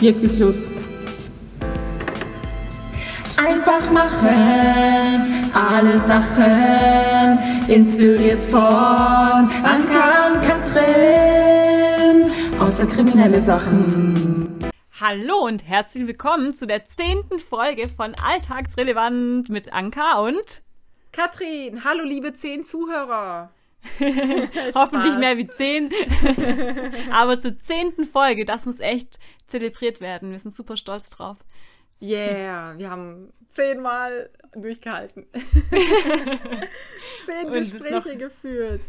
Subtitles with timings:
[0.00, 0.70] Jetzt geht's los.
[3.36, 14.58] Einfach machen, alle Sachen, inspiriert von Anka und Katrin, außer kriminelle Sachen.
[14.98, 20.62] Hallo und herzlich willkommen zu der zehnten Folge von Alltagsrelevant mit Anka und
[21.12, 21.84] Katrin.
[21.84, 23.50] Hallo liebe zehn Zuhörer.
[24.74, 25.90] Hoffentlich mehr wie zehn.
[27.12, 29.18] Aber zur zehnten Folge, das muss echt
[29.50, 30.30] zelebriert werden.
[30.32, 31.38] Wir sind super stolz drauf.
[32.02, 35.26] Yeah, wir haben zehnmal durchgehalten.
[37.26, 38.80] Zehn Gespräche noch- geführt.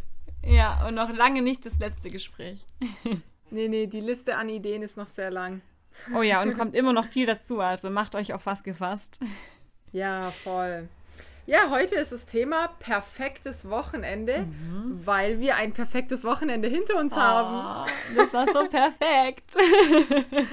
[0.44, 2.66] Ja, und noch lange nicht das letzte Gespräch.
[3.54, 5.60] Nee, nee, die Liste an Ideen ist noch sehr lang.
[6.16, 9.20] Oh ja, und kommt immer noch viel dazu, also macht euch auf was gefasst.
[9.92, 10.88] Ja, voll.
[11.48, 14.48] Ja, heute ist das Thema perfektes Wochenende,
[15.06, 17.86] weil wir ein perfektes Wochenende hinter uns haben.
[17.88, 19.56] Oh, das war so perfekt.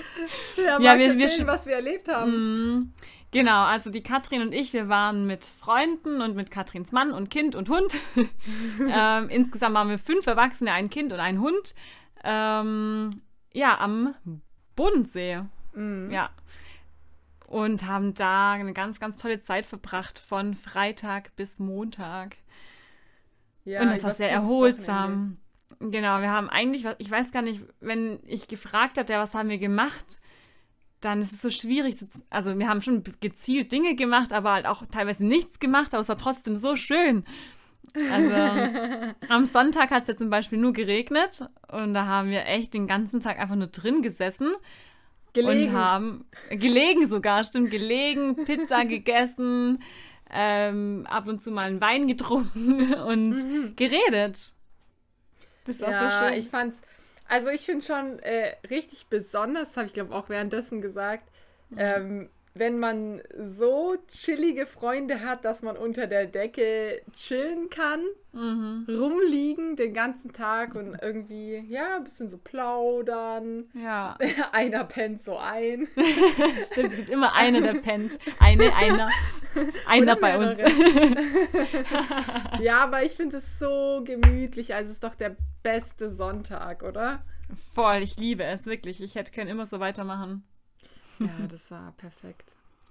[0.56, 2.77] Ja, Ja, wir- wir erzählen, sch- was wir erlebt haben?
[2.79, 2.93] Mm,
[3.30, 7.29] Genau, also die Katrin und ich, wir waren mit Freunden und mit Katrins Mann und
[7.30, 7.96] Kind und Hund.
[8.91, 11.74] ähm, insgesamt waren wir fünf Erwachsene, ein Kind und ein Hund.
[12.24, 13.10] Ähm,
[13.52, 14.15] ja, am
[14.76, 15.43] Bodensee.
[15.74, 16.10] Mhm.
[16.10, 16.30] Ja.
[17.49, 22.37] Und haben da eine ganz, ganz tolle Zeit verbracht, von Freitag bis Montag.
[23.65, 25.38] Ja, und das war sehr erholsam.
[25.80, 29.49] Genau, wir haben eigentlich, ich weiß gar nicht, wenn ich gefragt hatte, ja, was haben
[29.49, 30.21] wir gemacht,
[31.01, 31.96] dann ist es so schwierig.
[32.29, 36.09] Also wir haben schon gezielt Dinge gemacht, aber halt auch teilweise nichts gemacht, aber es
[36.10, 37.24] war trotzdem so schön.
[37.95, 38.35] Also
[39.30, 42.87] am Sonntag hat es ja zum Beispiel nur geregnet und da haben wir echt den
[42.87, 44.52] ganzen Tag einfach nur drin gesessen
[45.32, 45.71] Gelegen.
[45.71, 49.82] und haben gelegen sogar, stimmt, gelegen, Pizza gegessen,
[50.30, 54.52] ähm, ab und zu mal einen Wein getrunken und geredet.
[55.65, 55.95] Das war Mhm.
[55.95, 56.38] ja, so schön.
[56.38, 56.76] ich fand's,
[57.29, 61.29] also ich finde schon äh, richtig besonders, habe ich glaube auch währenddessen gesagt,
[61.70, 61.76] Mhm.
[61.79, 68.00] ähm, wenn man so chillige Freunde hat, dass man unter der Decke chillen kann,
[68.32, 68.86] mhm.
[68.88, 73.64] rumliegen den ganzen Tag und irgendwie, ja, ein bisschen so plaudern.
[73.74, 74.16] Ja,
[74.52, 75.88] Einer pennt so ein.
[76.64, 78.18] stimmt, es gibt immer einer, der pennt.
[78.38, 79.10] Eine, einer.
[79.86, 80.60] Einer bei uns.
[82.60, 84.74] ja, aber ich finde es so gemütlich.
[84.74, 87.22] Also es ist doch der beste Sonntag, oder?
[87.54, 89.02] Voll, ich liebe es, wirklich.
[89.02, 90.44] Ich hätte können immer so weitermachen.
[91.18, 92.44] Ja, das war perfekt.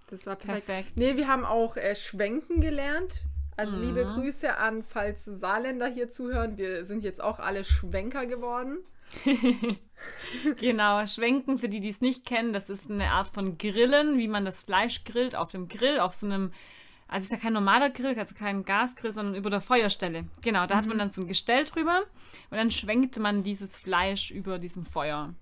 [0.09, 0.65] Das war perfekt.
[0.65, 0.97] Perfekt.
[0.97, 3.23] Nee, wir haben auch äh, Schwenken gelernt.
[3.55, 3.81] Also Mhm.
[3.81, 6.57] liebe Grüße an, falls Saarländer hier zuhören.
[6.57, 8.77] Wir sind jetzt auch alle Schwenker geworden.
[10.59, 14.27] Genau, Schwenken, für die, die es nicht kennen, das ist eine Art von Grillen, wie
[14.27, 16.51] man das Fleisch grillt auf dem Grill, auf so einem,
[17.07, 20.25] also es ist ja kein normaler Grill, also kein Gasgrill, sondern über der Feuerstelle.
[20.43, 22.03] Genau, da hat man dann so ein Gestell drüber
[22.51, 25.33] und dann schwenkt man dieses Fleisch über diesem Feuer.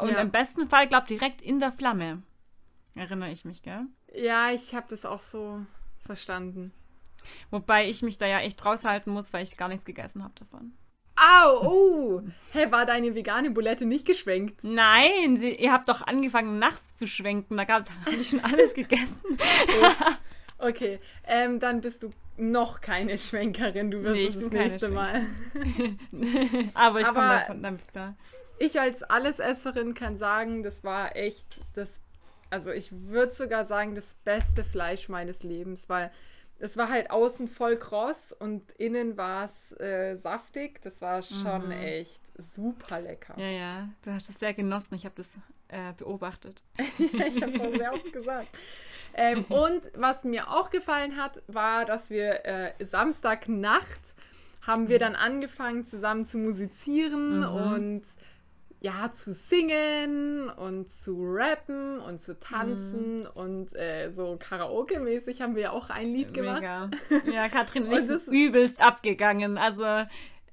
[0.00, 0.20] Und Ja.
[0.20, 2.22] im besten Fall, glaub direkt in der Flamme.
[2.94, 3.86] Erinnere ich mich, gell?
[4.14, 5.60] Ja, ich habe das auch so
[6.04, 6.72] verstanden.
[7.50, 10.72] Wobei ich mich da ja echt raushalten muss, weil ich gar nichts gegessen habe davon.
[11.16, 12.22] Au, oh.
[12.52, 14.64] Hä, war deine vegane Bulette nicht geschwenkt?
[14.64, 17.58] Nein, sie, ihr habt doch angefangen nachts zu schwenken.
[17.58, 17.84] Da habe
[18.18, 19.36] ich schon alles gegessen.
[20.56, 23.90] Okay, ähm, dann bist du noch keine Schwenkerin.
[23.90, 25.26] Du wirst Nee, das nächste Mal.
[26.74, 28.14] Aber ich komme davon damit klar.
[28.60, 32.00] Ich als Allesesserin kann sagen, das war echt das,
[32.50, 36.10] also ich würde sogar sagen, das beste Fleisch meines Lebens, weil
[36.58, 40.82] es war halt außen voll kross und innen war es äh, saftig.
[40.82, 41.70] Das war schon Mhm.
[41.72, 43.32] echt super lecker.
[43.38, 44.94] Ja, ja, du hast es sehr genossen.
[44.94, 45.28] Ich habe das
[45.68, 46.62] äh, beobachtet.
[46.98, 48.48] ich habe es auch sehr oft gesagt.
[49.14, 54.00] Ähm, und was mir auch gefallen hat, war, dass wir äh, Samstagnacht
[54.66, 57.46] haben wir dann angefangen zusammen zu musizieren Mhm.
[57.46, 58.02] und
[58.82, 63.28] ja, zu singen und zu rappen und zu tanzen Mhm.
[63.34, 66.60] und äh, so Karaoke-mäßig haben wir ja auch ein Lied gemacht.
[66.62, 66.90] Mega.
[67.30, 69.58] Ja, Katrin und ich das- übelst abgegangen.
[69.58, 69.84] Also,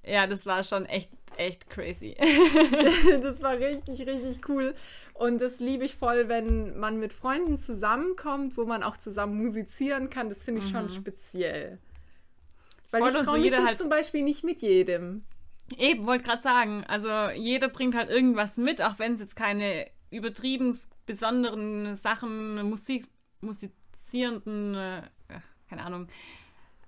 [0.04, 2.16] ja, das war schon echt, echt crazy.
[3.22, 4.76] das war richtig, richtig cool.
[5.14, 10.10] Und das liebe ich voll, wenn man mit Freunden zusammenkommt, wo man auch zusammen musizieren
[10.10, 10.30] kann.
[10.30, 11.80] Das finde ich schon speziell.
[12.92, 13.06] Weil Mhm.
[13.06, 15.24] Voll ich traue mich halt- zum Beispiel nicht mit jedem.
[15.78, 16.84] Eben, wollte gerade sagen.
[16.88, 23.06] Also, jeder bringt halt irgendwas mit, auch wenn es jetzt keine übertrieben besonderen Sachen, Musik,
[23.42, 25.02] musizierenden, äh,
[25.70, 26.08] keine Ahnung,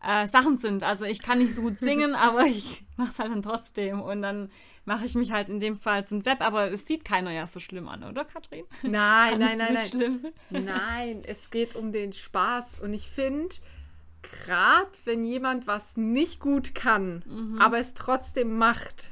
[0.02, 0.84] äh, Sachen sind.
[0.84, 4.02] Also, ich kann nicht so gut singen, aber ich mache es halt dann trotzdem.
[4.02, 4.50] Und dann
[4.86, 6.42] mache ich mich halt in dem Fall zum Depp.
[6.42, 8.66] Aber es sieht keiner ja so schlimm an, oder, Katrin?
[8.82, 8.92] Nein,
[9.40, 9.78] nein, nein, nein.
[9.78, 10.26] schlimm.
[10.50, 12.80] Nein, es geht um den Spaß.
[12.80, 13.54] Und ich finde,
[14.22, 17.62] gerade wenn jemand was nicht gut kann, Mhm.
[17.62, 19.12] aber es trotzdem macht,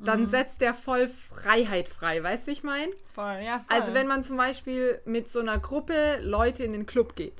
[0.00, 2.22] dann setzt der voll Freiheit frei.
[2.22, 2.92] Weißt du, wie ich meine?
[3.14, 3.76] Voll, ja, voll.
[3.76, 7.34] Also wenn man zum Beispiel mit so einer Gruppe Leute in den Club geht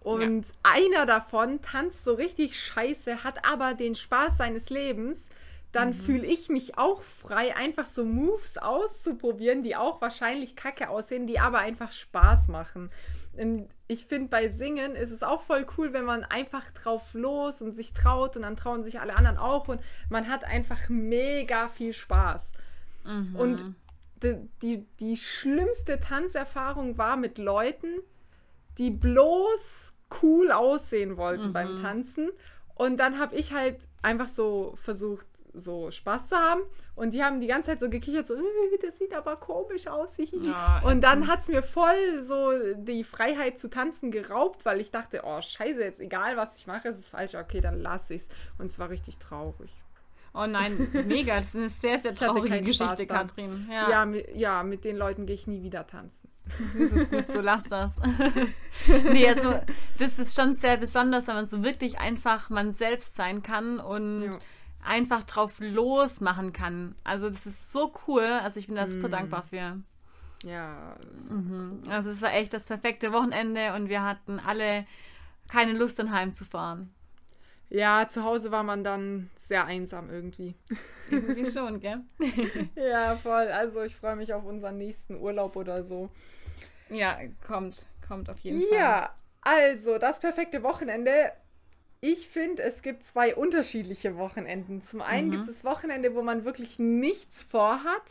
[0.00, 5.28] und einer davon tanzt so richtig scheiße, hat aber den Spaß seines Lebens,
[5.70, 5.92] dann Mhm.
[5.94, 11.38] fühle ich mich auch frei, einfach so Moves auszuprobieren, die auch wahrscheinlich kacke aussehen, die
[11.40, 12.90] aber einfach Spaß machen.
[13.36, 17.62] Und ich finde, bei Singen ist es auch voll cool, wenn man einfach drauf los
[17.62, 19.80] und sich traut und dann trauen sich alle anderen auch und
[20.10, 22.52] man hat einfach mega viel Spaß.
[23.04, 23.36] Mhm.
[23.36, 23.74] Und
[24.24, 28.00] die, die, die schlimmste Tanzerfahrung war mit Leuten,
[28.78, 32.30] die bloß cool aussehen wollten beim Tanzen.
[32.74, 36.60] Und dann habe ich halt einfach so versucht, so Spaß zu haben.
[36.94, 38.40] Und die haben die ganze Zeit so gekichert, so, "Äh,
[38.82, 40.16] das sieht aber komisch aus.
[40.16, 44.80] hihihi." Ja, und dann hat es mir voll so die Freiheit zu tanzen geraubt, weil
[44.80, 47.34] ich dachte, oh scheiße, jetzt egal was ich mache, es ist falsch.
[47.34, 48.28] Okay, dann lasse ich es.
[48.58, 49.70] Und es war richtig traurig.
[50.36, 51.36] Oh nein, mega.
[51.36, 53.06] Das ist eine sehr, sehr traurige Geschichte.
[53.06, 53.68] Katrin.
[53.70, 56.28] Ja, Ja, mi- ja, mit den Leuten gehe ich nie wieder tanzen.
[56.78, 57.92] das ist gut so, lass das.
[59.12, 59.54] nee, also
[59.98, 64.24] das ist schon sehr besonders, wenn man so wirklich einfach man selbst sein kann und
[64.24, 64.30] Ja.
[64.84, 66.94] Einfach drauf losmachen kann.
[67.04, 68.22] Also das ist so cool.
[68.24, 68.90] Also ich bin da Mm.
[68.90, 69.80] super dankbar für.
[70.44, 70.96] Ja,
[71.88, 74.86] Also es war echt das perfekte Wochenende und wir hatten alle
[75.50, 76.92] keine Lust, dann heimzufahren.
[77.70, 80.54] ja, zu Hause war man dann sehr einsam irgendwie.
[81.10, 82.00] Irgendwie schon, gell?
[82.76, 83.48] Ja, voll.
[83.48, 86.10] Also ich freue mich auf unseren nächsten Urlaub oder so.
[86.90, 87.86] Ja, kommt.
[88.06, 88.78] Kommt auf jeden Fall.
[88.78, 91.32] Ja, also das perfekte Wochenende.
[92.06, 94.82] Ich finde, es gibt zwei unterschiedliche Wochenenden.
[94.82, 98.02] Zum einen gibt es das Wochenende, wo man wirklich nichts vorhat.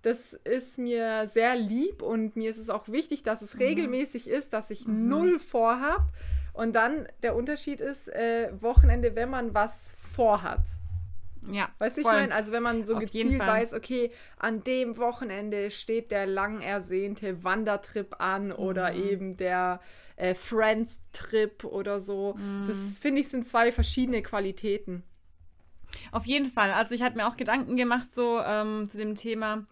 [0.00, 4.54] Das ist mir sehr lieb und mir ist es auch wichtig, dass es regelmäßig ist,
[4.54, 6.06] dass ich null vorhab.
[6.54, 10.62] Und dann der Unterschied ist äh, Wochenende, wenn man was vorhat.
[11.50, 14.96] Ja, Weißt du, ich meine, also wenn man so Auf gezielt weiß, okay, an dem
[14.96, 18.52] Wochenende steht der lang ersehnte Wandertrip an Mhm.
[18.52, 19.80] oder eben der
[20.22, 22.34] äh, Friends-Trip oder so.
[22.34, 22.66] Mhm.
[22.66, 25.02] Das finde ich sind zwei verschiedene Qualitäten.
[26.12, 26.70] Auf jeden Fall.
[26.72, 29.66] Also ich hatte mir auch Gedanken gemacht so ähm, zu dem Thema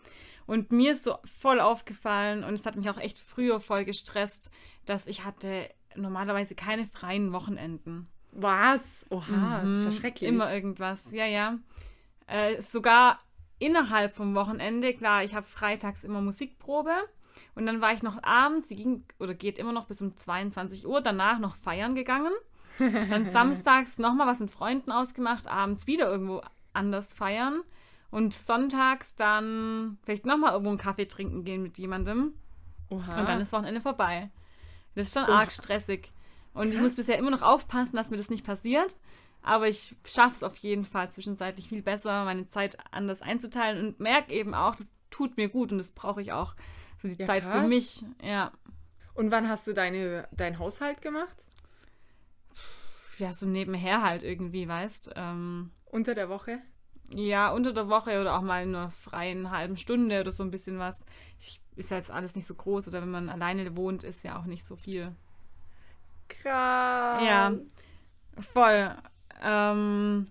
[0.46, 4.50] und mir ist so voll aufgefallen und es hat mich auch echt früher voll gestresst,
[4.84, 8.08] dass ich hatte normalerweise keine freien Wochenenden.
[8.32, 8.80] Was?
[9.10, 9.94] Oha, das ist ja Mhm.
[9.94, 10.28] schrecklich.
[10.28, 11.58] Immer irgendwas, ja, ja.
[12.26, 13.20] Äh, sogar
[13.58, 16.94] innerhalb vom Wochenende, klar, ich habe freitags immer Musikprobe
[17.54, 20.86] und dann war ich noch abends, die ging oder geht immer noch bis um 22
[20.86, 22.32] Uhr, danach noch feiern gegangen.
[22.78, 26.42] Dann samstags nochmal was mit Freunden ausgemacht, abends wieder irgendwo
[26.72, 27.62] anders feiern
[28.10, 32.34] und sonntags dann vielleicht nochmal irgendwo einen Kaffee trinken gehen mit jemandem.
[32.88, 33.20] Oha.
[33.20, 34.30] Und dann ist Wochenende vorbei.
[34.94, 35.40] Das ist schon Oha.
[35.40, 36.12] arg stressig.
[36.52, 38.96] Und ich muss bisher immer noch aufpassen, dass mir das nicht passiert.
[39.42, 44.00] Aber ich schaffe es auf jeden Fall zwischenzeitlich viel besser, meine Zeit anders einzuteilen und
[44.00, 46.54] merke eben auch, das tut mir gut und das brauche ich auch.
[47.00, 47.68] So die Ja, Zeit für krass.
[47.68, 48.04] mich.
[48.22, 48.52] Ja.
[49.14, 51.36] und wann hast du deine, deinen Haushalt gemacht?
[53.18, 55.12] Ja, so nebenher halt irgendwie, weißt.
[55.16, 56.60] Ähm, Unter der Woche?
[57.12, 60.50] ja, unter der Woche oder auch mal in einer freien halben Stunde oder so ein
[60.50, 61.04] bisschen was.
[61.38, 64.38] Ich, ist ja jetzt alles nicht so groß oder wenn man alleine wohnt, ist ja
[64.38, 65.14] auch nicht so viel.
[66.28, 67.22] Krass.
[67.24, 67.52] Ja,
[68.52, 68.94] voll.
[69.42, 70.26] Ähm,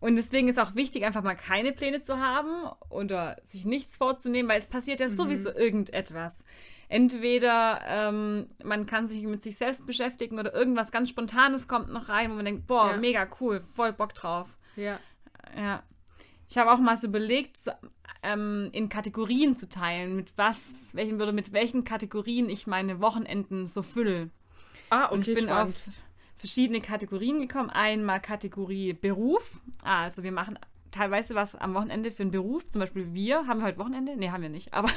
[0.00, 4.50] und deswegen ist auch wichtig, einfach mal keine Pläne zu haben oder sich nichts vorzunehmen,
[4.50, 6.44] weil es passiert ja sowieso irgendetwas.
[6.88, 12.08] Entweder ähm, man kann sich mit sich selbst beschäftigen oder irgendwas ganz Spontanes kommt noch
[12.08, 12.96] rein, wo man denkt, boah, Ja.
[12.96, 14.58] mega cool, voll Bock drauf.
[14.76, 14.98] Ja.
[15.56, 15.82] Ja.
[16.48, 17.70] Ich habe auch mal so überlegt, so,
[18.24, 23.68] ähm, in Kategorien zu teilen, mit was, welchen würde mit welchen Kategorien ich meine Wochenenden
[23.68, 24.30] so fülle.
[24.90, 25.76] Ah, Und okay, ich bin spannend.
[25.76, 25.82] auf
[26.40, 27.70] verschiedene Kategorien gekommen.
[27.70, 29.60] Einmal Kategorie Beruf.
[29.84, 30.58] Also wir machen
[30.90, 32.64] teilweise was am Wochenende für einen Beruf.
[32.64, 33.46] Zum Beispiel wir.
[33.46, 34.16] Haben wir heute Wochenende?
[34.16, 34.72] Nee, haben wir nicht.
[34.74, 34.88] Aber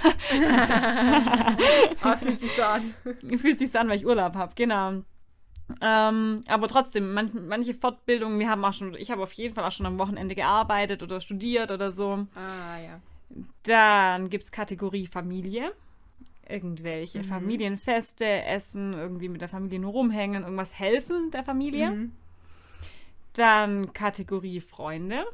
[2.02, 2.94] Ah, fühlt sich so an.
[3.38, 4.54] fühlt sich so an, weil ich Urlaub habe.
[4.56, 5.04] Genau.
[5.82, 9.64] Ähm, aber trotzdem, manch, manche Fortbildungen, wir haben auch schon, ich habe auf jeden Fall
[9.66, 12.26] auch schon am Wochenende gearbeitet oder studiert oder so.
[12.36, 13.00] Ah, ja.
[13.64, 15.74] Dann gibt es Kategorie Familie.
[16.54, 17.24] Irgendwelche Mhm.
[17.24, 21.90] Familienfeste, Essen, irgendwie mit der Familie nur rumhängen, irgendwas helfen der Familie.
[21.90, 22.12] Mhm.
[23.34, 25.26] Dann Kategorie Freunde.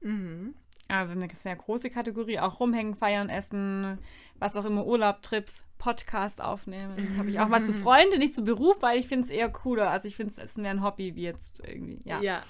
[0.00, 0.54] Mhm.
[0.86, 2.38] Also eine sehr große Kategorie.
[2.38, 3.98] Auch rumhängen, feiern, essen,
[4.38, 7.18] was auch immer, Urlaub, Trips, Podcast aufnehmen.
[7.18, 9.90] Habe ich auch mal zu Freunde, nicht zu Beruf, weil ich finde es eher cooler.
[9.90, 11.98] Also ich finde es mehr ein Hobby wie jetzt irgendwie.
[12.04, 12.20] Ja.
[12.20, 12.42] ja.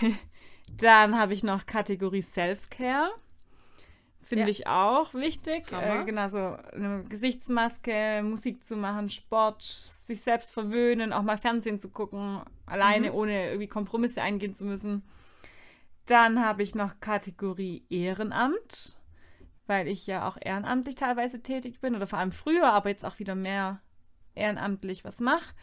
[0.78, 3.10] Dann habe ich noch Kategorie Self-Care.
[4.22, 4.50] Finde Ja.
[4.50, 5.72] ich auch wichtig.
[5.72, 6.02] Hammer.
[6.02, 6.38] Äh, genau, so
[6.72, 13.08] eine Gesichtsmaske, Musik zu machen, Sport, sich selbst verwöhnen, auch mal Fernsehen zu gucken, alleine,
[13.10, 13.14] Mhm.
[13.16, 15.02] ohne irgendwie Kompromisse eingehen zu müssen.
[16.06, 18.96] Dann habe ich noch Kategorie Ehrenamt,
[19.66, 23.18] weil ich ja auch ehrenamtlich teilweise tätig bin oder vor allem früher, aber jetzt auch
[23.18, 23.80] wieder mehr
[24.34, 25.54] ehrenamtlich was mache.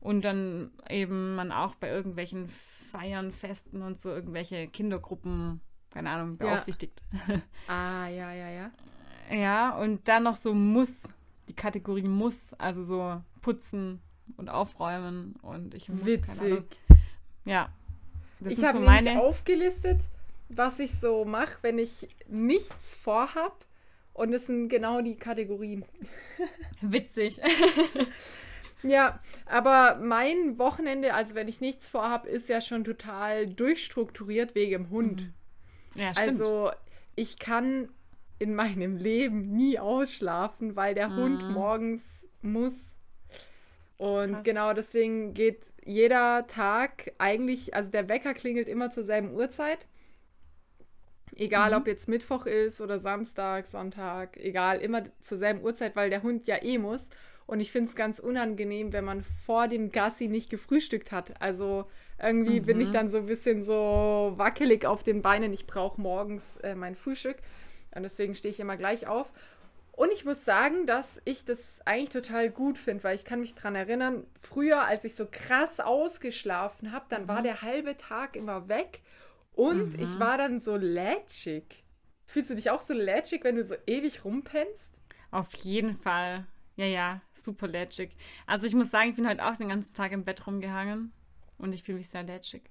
[0.00, 6.36] Und dann eben man auch bei irgendwelchen Feiern, Festen und so irgendwelche Kindergruppen, keine Ahnung,
[6.36, 7.02] beaufsichtigt.
[7.26, 7.34] Ja.
[7.68, 8.70] ah, ja, ja, ja.
[9.30, 11.08] Ja, und dann noch so muss,
[11.48, 14.00] die Kategorie muss, also so putzen
[14.36, 16.04] und aufräumen und ich muss.
[16.04, 16.64] Witzig.
[17.44, 17.72] Ja.
[18.40, 20.00] Das ich habe so meine aufgelistet,
[20.48, 23.64] was ich so mache, wenn ich nichts vorhab.
[24.12, 25.84] Und es sind genau die Kategorien.
[26.80, 27.40] Witzig.
[28.82, 34.72] ja, aber mein Wochenende, also wenn ich nichts vorhab, ist ja schon total durchstrukturiert wegen
[34.72, 35.20] dem Hund.
[35.20, 35.34] Mhm.
[35.98, 36.40] Ja, stimmt.
[36.40, 36.70] Also
[37.16, 37.88] ich kann
[38.38, 41.16] in meinem Leben nie ausschlafen, weil der mhm.
[41.16, 42.96] Hund morgens muss.
[43.96, 44.44] Und Krass.
[44.44, 49.86] genau deswegen geht jeder Tag eigentlich, also der Wecker klingelt immer zur selben Uhrzeit.
[51.34, 51.78] Egal, mhm.
[51.78, 56.46] ob jetzt Mittwoch ist oder Samstag, Sonntag, egal, immer zur selben Uhrzeit, weil der Hund
[56.46, 57.10] ja eh muss.
[57.46, 61.40] Und ich finde es ganz unangenehm, wenn man vor dem Gassi nicht gefrühstückt hat.
[61.40, 61.86] Also
[62.20, 62.66] irgendwie mhm.
[62.66, 62.94] bin ich mhm.
[62.94, 65.52] dann so ein bisschen so wackelig auf den Beinen.
[65.52, 67.36] Ich brauche morgens äh, mein Frühstück.
[67.94, 69.32] Und deswegen stehe ich immer gleich auf.
[69.92, 73.54] Und ich muss sagen, dass ich das eigentlich total gut finde, weil ich kann mich
[73.56, 77.28] daran erinnern, früher, als ich so krass ausgeschlafen habe, dann mhm.
[77.28, 79.00] war der halbe Tag immer weg
[79.52, 79.98] und mhm.
[79.98, 81.84] ich war dann so lätschig.
[82.26, 84.94] Fühlst du dich auch so lätschig, wenn du so ewig rumpennst?
[85.32, 86.46] Auf jeden Fall.
[86.76, 88.10] Ja, ja, super lätschig.
[88.46, 91.12] Also ich muss sagen, ich bin heute auch den ganzen Tag im Bett rumgehangen
[91.58, 92.62] und ich fühle mich sehr lätschig.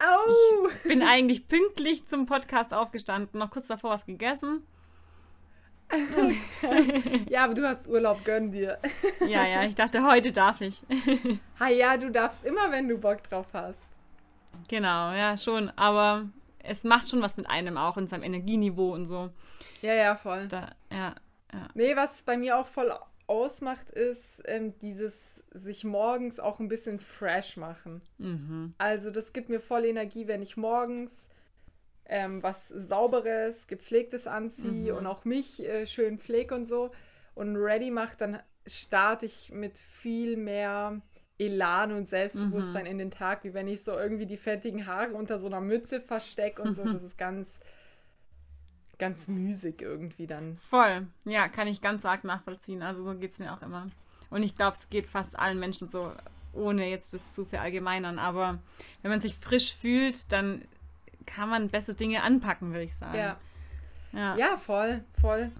[0.00, 0.68] Au!
[0.82, 4.66] Ich bin eigentlich pünktlich zum Podcast aufgestanden, noch kurz davor was gegessen.
[7.28, 8.78] ja, aber du hast Urlaub, gönn dir.
[9.20, 10.82] ja, ja, ich dachte, heute darf ich.
[11.60, 13.80] ha ja, du darfst immer, wenn du Bock drauf hast.
[14.68, 15.70] Genau, ja, schon.
[15.76, 19.30] Aber es macht schon was mit einem auch in seinem Energieniveau und so.
[19.80, 20.46] Ja, ja, voll.
[20.48, 21.14] Da, ja,
[21.52, 21.68] ja.
[21.74, 22.92] Nee, was bei mir auch voll
[23.28, 28.00] ausmacht, ist ähm, dieses sich morgens auch ein bisschen fresh machen.
[28.18, 28.74] Mhm.
[28.78, 31.28] Also das gibt mir voll Energie, wenn ich morgens
[32.06, 34.98] ähm, was Sauberes, Gepflegtes anziehe mhm.
[34.98, 36.90] und auch mich äh, schön pflege und so
[37.34, 41.00] und ready mache, dann starte ich mit viel mehr
[41.38, 42.90] Elan und Selbstbewusstsein mhm.
[42.90, 46.00] in den Tag, wie wenn ich so irgendwie die fettigen Haare unter so einer Mütze
[46.00, 46.82] verstecke und so.
[46.92, 47.60] Das ist ganz
[48.98, 50.56] ganz müßig irgendwie dann.
[50.56, 51.06] Voll.
[51.24, 52.82] Ja, kann ich ganz arg nachvollziehen.
[52.82, 53.88] Also so geht es mir auch immer.
[54.30, 56.12] Und ich glaube, es geht fast allen Menschen so,
[56.52, 58.18] ohne jetzt das zu verallgemeinern.
[58.18, 58.58] Aber
[59.02, 60.62] wenn man sich frisch fühlt, dann
[61.26, 63.16] kann man bessere Dinge anpacken, würde ich sagen.
[63.16, 63.36] Ja.
[64.12, 64.36] ja.
[64.36, 65.50] Ja, voll, voll.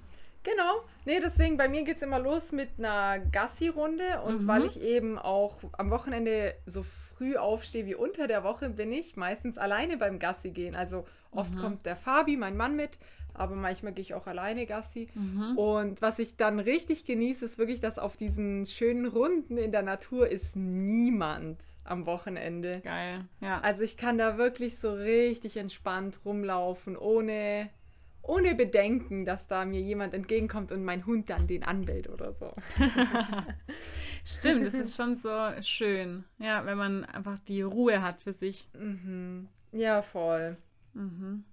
[0.43, 0.83] Genau.
[1.05, 4.47] Nee, deswegen bei mir geht es immer los mit einer Gassi-Runde und mhm.
[4.47, 9.17] weil ich eben auch am Wochenende so früh aufstehe wie unter der Woche, bin ich
[9.17, 10.75] meistens alleine beim Gassi gehen.
[10.75, 11.59] Also oft mhm.
[11.59, 12.99] kommt der Fabi, mein Mann, mit
[13.39, 15.09] aber manchmal gehe ich auch alleine Gassi.
[15.15, 15.57] Mhm.
[15.57, 19.83] Und was ich dann richtig genieße, ist wirklich, dass auf diesen schönen Runden in der
[19.83, 22.81] Natur ist niemand am Wochenende.
[22.85, 23.61] Geil, ja.
[23.61, 27.71] Also ich kann da wirklich so richtig entspannt rumlaufen, ohne,
[28.23, 32.53] ohne Bedenken, dass da mir jemand entgegenkommt und mein Hund dann den anbellt oder so.
[34.25, 35.31] Stimmt, das ist schon so
[35.63, 36.25] schön.
[36.39, 38.69] Ja, wenn man einfach die Ruhe hat für sich.
[38.75, 39.49] Mhm.
[39.73, 40.57] Ja, voll.
[40.95, 41.45] Mhm.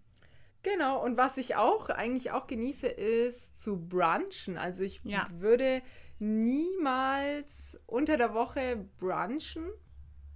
[0.65, 4.57] Genau, und was ich auch eigentlich auch genieße, ist zu brunchen.
[4.57, 5.27] Also ich ja.
[5.31, 5.83] würde
[6.17, 9.69] niemals unter der Woche brunchen,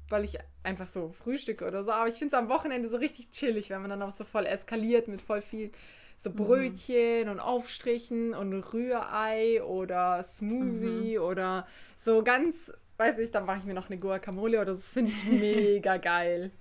[0.08, 1.94] weil ich einfach so frühstücke oder so.
[1.94, 4.46] Aber ich finde es am Wochenende so richtig chillig, wenn man dann auch so voll
[4.46, 5.72] eskaliert mit voll viel
[6.16, 6.36] so mhm.
[6.36, 7.32] Brötchen mhm.
[7.32, 11.24] und Aufstrichen und Rührei oder Smoothie mhm.
[11.24, 11.68] oder
[11.98, 14.82] so ganz, weiß ich, dann mache ich mir noch eine Guacamole oder so.
[14.82, 16.52] Das finde ich mega geil.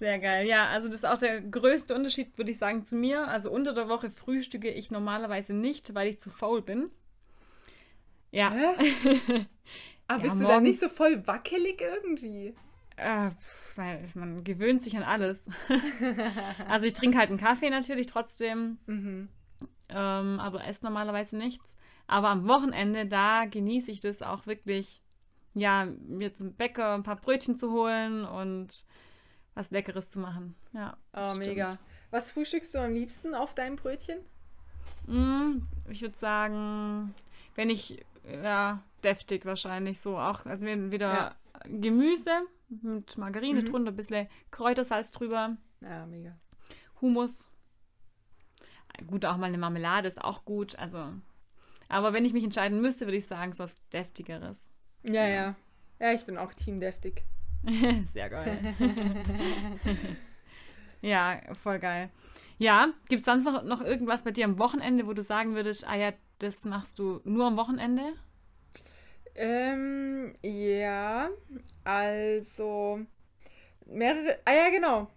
[0.00, 0.46] Sehr geil.
[0.46, 3.28] Ja, also das ist auch der größte Unterschied, würde ich sagen, zu mir.
[3.28, 6.90] Also unter der Woche frühstücke ich normalerweise nicht, weil ich zu faul bin.
[8.30, 8.50] Ja.
[8.50, 9.46] Hä?
[10.08, 12.54] Aber ja, bist du da nicht so voll wackelig irgendwie?
[12.96, 13.30] Äh,
[13.76, 15.46] weil man gewöhnt sich an alles.
[16.66, 18.78] also ich trinke halt einen Kaffee natürlich trotzdem.
[18.86, 19.28] Mhm.
[19.90, 21.76] Ähm, aber esse normalerweise nichts.
[22.06, 25.02] Aber am Wochenende, da genieße ich das auch wirklich,
[25.52, 28.86] ja, mir zum Bäcker ein paar Brötchen zu holen und
[29.60, 30.56] was Leckeres zu machen.
[30.72, 30.96] Ja.
[31.14, 31.78] Oh, mega.
[32.10, 34.18] Was frühstückst du am liebsten auf deinem Brötchen?
[35.06, 37.14] Mm, ich würde sagen,
[37.54, 38.04] wenn ich,
[38.42, 40.46] ja, deftig wahrscheinlich so auch.
[40.46, 41.34] Also wieder ja.
[41.64, 42.30] Gemüse
[42.68, 43.66] mit Margarine mhm.
[43.66, 45.56] drunter, ein bisschen Kräutersalz drüber.
[45.82, 46.36] Ja, mega.
[47.00, 47.48] Humus.
[49.06, 50.78] Gut, auch mal eine Marmelade ist auch gut.
[50.78, 51.12] Also,
[51.88, 54.70] aber wenn ich mich entscheiden müsste, würde ich sagen, so was Deftigeres.
[55.02, 55.28] Ja, ja.
[55.28, 55.54] Ja,
[56.00, 57.24] ja ich bin auch Team deftig.
[58.04, 58.74] Sehr geil.
[61.02, 62.10] Ja, voll geil.
[62.58, 65.88] Ja, gibt es sonst noch, noch irgendwas bei dir am Wochenende, wo du sagen würdest,
[65.88, 68.02] ah ja, das machst du nur am Wochenende?
[69.34, 71.30] Ähm, ja,
[71.84, 73.00] also
[73.86, 74.38] mehrere.
[74.44, 75.10] Ah ja, genau.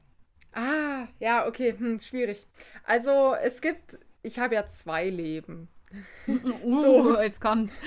[0.53, 2.47] Ah, ja, okay, hm, schwierig.
[2.85, 5.67] Also es gibt, ich habe ja zwei Leben.
[6.27, 7.77] Uh, so, jetzt kommt's.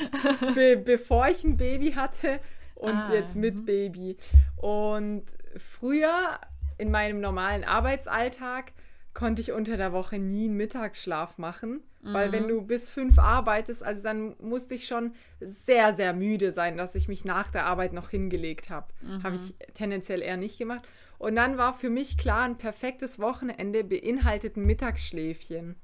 [0.54, 2.38] Be bevor ich ein Baby hatte
[2.76, 3.64] und Ah, jetzt mit mhm.
[3.66, 4.16] Baby.
[4.56, 5.24] Und
[5.56, 6.38] früher
[6.78, 8.72] in meinem normalen Arbeitsalltag
[9.14, 12.32] konnte ich unter der Woche nie einen Mittagsschlaf machen, weil Mhm.
[12.32, 16.94] wenn du bis fünf arbeitest, also dann musste ich schon sehr, sehr müde sein, dass
[16.94, 18.92] ich mich nach der Arbeit noch hingelegt habe.
[19.22, 20.86] Habe ich tendenziell eher nicht gemacht.
[21.18, 25.76] Und dann war für mich klar, ein perfektes Wochenende beinhaltet ein Mittagsschläfchen.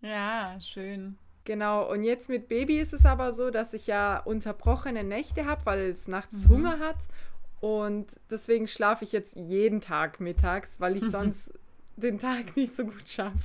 [0.00, 1.18] Ja, schön.
[1.44, 5.64] Genau, und jetzt mit Baby ist es aber so, dass ich ja unterbrochene Nächte habe,
[5.66, 6.50] weil es nachts Mhm.
[6.50, 6.98] Hunger hat.
[7.60, 11.52] Und deswegen schlafe ich jetzt jeden Tag mittags, weil ich sonst
[11.96, 13.38] den Tag nicht so gut schaffe.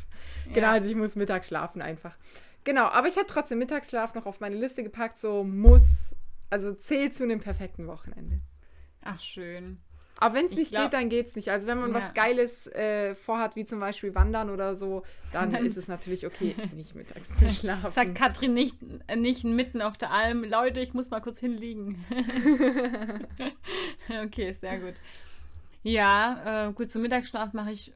[0.54, 0.72] Genau, Ja.
[0.74, 2.16] also ich muss mittags schlafen einfach.
[2.64, 6.16] Genau, aber ich habe trotzdem Mittagsschlaf noch auf meine Liste gepackt, so muss,
[6.50, 8.40] also zählt zu einem perfekten Wochenende.
[9.04, 9.78] Ach, schön.
[10.18, 11.50] Aber wenn es Ich nicht glaub- geht, dann geht es nicht.
[11.52, 11.96] Also wenn man Ja.
[11.98, 15.04] was Geiles äh, vorhat, wie zum Beispiel Wandern oder so,
[15.34, 17.90] dann, Dann- ist es natürlich okay, nicht mittags zu schlafen.
[17.90, 21.98] Sagt Katrin nicht, äh, nicht mitten auf der Alm, Leute, ich muss mal kurz hinliegen.
[24.24, 24.96] okay, sehr gut.
[25.84, 27.94] Ja, äh, gut, zum Mittagsschlaf mache ich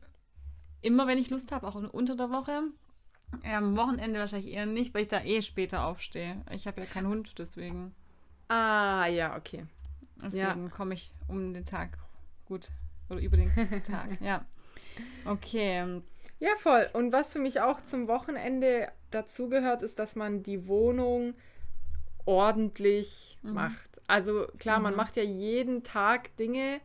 [0.81, 2.61] immer, wenn ich Lust habe, auch unter der Woche.
[3.43, 6.41] Ja, am Wochenende wahrscheinlich eher nicht, weil ich da eh später aufstehe.
[6.51, 7.93] Ich habe ja keinen Hund, deswegen,
[8.47, 9.65] Ah, ja, okay.
[10.21, 11.97] deswegen komme ich um den Tag
[12.49, 12.69] gut.
[13.09, 13.51] Oder über den
[13.83, 14.45] Tag, ja.
[15.25, 16.01] Okay.
[16.39, 16.89] Ja, voll.
[16.93, 21.33] Und was für mich auch zum Wochenende dazugehört, ist, dass man die Wohnung
[22.25, 23.89] ordentlich macht.
[24.07, 26.79] Also klar, man macht ja jeden Tag Dinge,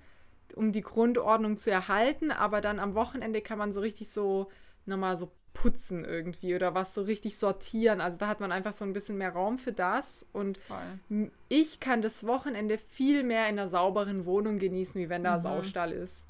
[0.54, 4.50] um die Grundordnung zu erhalten, aber dann am Wochenende kann man so richtig so
[4.86, 8.00] nochmal so putzen irgendwie oder was so richtig sortieren.
[8.02, 11.30] Also da hat man einfach so ein bisschen mehr Raum für das und Voll.
[11.48, 15.42] ich kann das Wochenende viel mehr in einer sauberen Wohnung genießen, wie wenn da Mhm.
[15.42, 16.26] Saustall ist.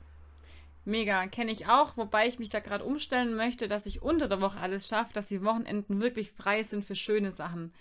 [0.84, 4.42] Mega, kenne ich auch, wobei ich mich da gerade umstellen möchte, dass ich unter der
[4.42, 7.72] Woche alles schaffe, dass die Wochenenden wirklich frei sind für schöne Sachen.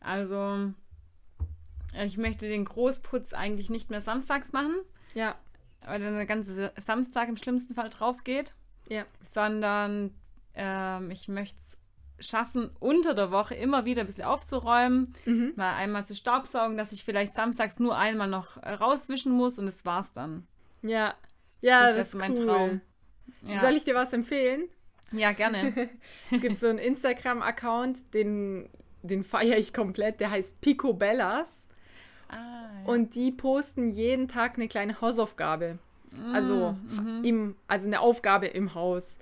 [0.00, 0.72] Also,
[2.02, 4.74] ich möchte den Großputz eigentlich nicht mehr samstags machen,
[5.14, 5.36] Ja,
[5.84, 8.54] weil dann der ganze Samstag im schlimmsten Fall drauf geht,
[8.88, 9.04] ja.
[9.22, 10.14] sondern
[10.58, 11.76] ähm, ich möchte es
[12.28, 15.52] schaffen, unter der Woche immer wieder ein bisschen aufzuräumen, Mhm.
[15.56, 19.66] mal einmal zu staubsaugen, dass ich vielleicht samstags nur einmal noch äh, rauswischen muss und
[19.66, 20.46] das war's dann.
[20.82, 21.14] Ja,
[21.60, 22.46] ja, Das das, ist mein cool.
[22.46, 22.80] Traum.
[23.46, 24.68] Ja, Soll ich dir was empfehlen?
[25.12, 25.88] ja gerne.
[26.30, 28.68] Es gibt so einen Instagram-Account, den,
[29.02, 31.66] den feiere ich komplett, der heißt Picobellas.
[32.28, 32.68] ah, ja.
[32.84, 35.78] Und die posten jeden Tag eine kleine Hausaufgabe.
[36.32, 37.24] Also, Mhm.
[37.24, 39.16] im, also eine Aufgabe im Haus.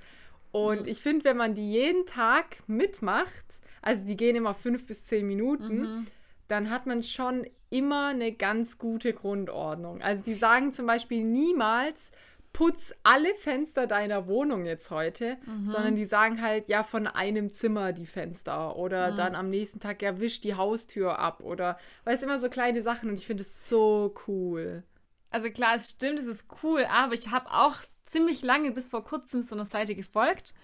[0.56, 0.88] Und Mhm.
[0.88, 3.44] ich finde, wenn man die jeden Tag mitmacht,
[3.82, 6.06] also die gehen immer fünf bis zehn Minuten, Mhm.
[6.48, 10.00] dann hat man schon immer eine ganz gute Grundordnung.
[10.02, 12.10] Also die sagen zum Beispiel niemals,
[12.52, 15.68] putz alle Fenster deiner Wohnung jetzt heute, Mhm.
[15.70, 19.16] sondern die sagen halt, ja, von einem Zimmer die Fenster oder Mhm.
[19.16, 22.82] dann am nächsten Tag, ja, wisch die Haustür ab oder, weil es immer so kleine
[22.82, 24.84] Sachen und ich finde es so cool.
[25.30, 29.04] Also klar, es stimmt, es ist cool, aber ich habe auch ziemlich lange bis vor
[29.04, 30.54] kurzem so einer Seite gefolgt.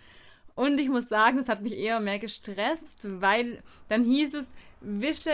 [0.55, 5.31] Und ich muss sagen, es hat mich eher mehr gestresst, weil dann hieß es, wische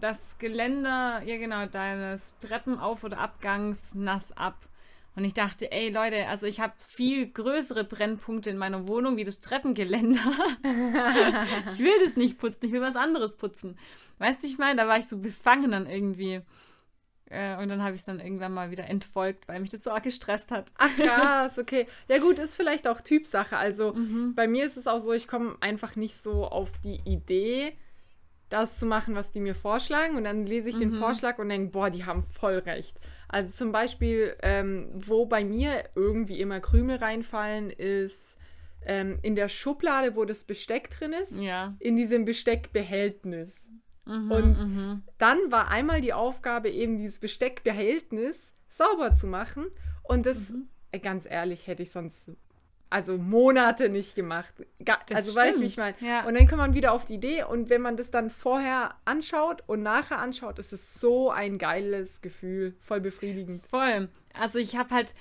[0.00, 4.68] das Geländer, ja genau, deines Treppenauf- oder Abgangs nass ab.
[5.16, 9.24] Und ich dachte, ey Leute, also ich habe viel größere Brennpunkte in meiner Wohnung wie
[9.24, 10.20] das Treppengeländer.
[11.72, 13.78] ich will das nicht putzen, ich will was anderes putzen.
[14.18, 14.76] Weißt du, ich meine?
[14.76, 16.42] Da war ich so befangen dann irgendwie.
[17.30, 19.90] Äh, und dann habe ich es dann irgendwann mal wieder entfolgt, weil mich das so
[19.90, 20.72] arg gestresst hat.
[20.76, 21.86] Ach krass, okay.
[22.08, 23.56] Ja gut, ist vielleicht auch Typsache.
[23.56, 24.34] Also Mhm.
[24.34, 27.72] bei mir ist es auch so, ich komme einfach nicht so auf die Idee,
[28.50, 30.16] das zu machen, was die mir vorschlagen.
[30.16, 30.98] Und dann lese ich den Mhm.
[30.98, 33.00] Vorschlag und denke, boah, die haben voll recht.
[33.28, 38.36] Also zum Beispiel, ähm, wo bei mir irgendwie immer Krümel reinfallen, ist
[38.86, 41.74] ähm, in der Schublade, wo das Besteck drin ist, Ja.
[41.80, 43.56] in diesem Besteckbehältnis.
[44.06, 45.02] Mhm, Und mhm.
[45.18, 49.66] dann war einmal die Aufgabe, eben dieses Besteckbehältnis sauber zu machen.
[50.02, 50.68] Und das, Mhm.
[50.92, 52.30] äh, ganz ehrlich, hätte ich sonst
[52.90, 54.54] also Monate nicht gemacht.
[54.84, 55.94] Ga Das also du, wie ich meine?
[55.94, 56.26] stimmt, ja.
[56.26, 59.64] Und dann kommt man wieder auf die Idee und wenn man das dann vorher anschaut
[59.66, 63.66] und nachher anschaut, ist es so ein geiles Gefühl, voll befriedigend.
[63.66, 64.08] Voll.
[64.32, 65.14] Also ich habe halt,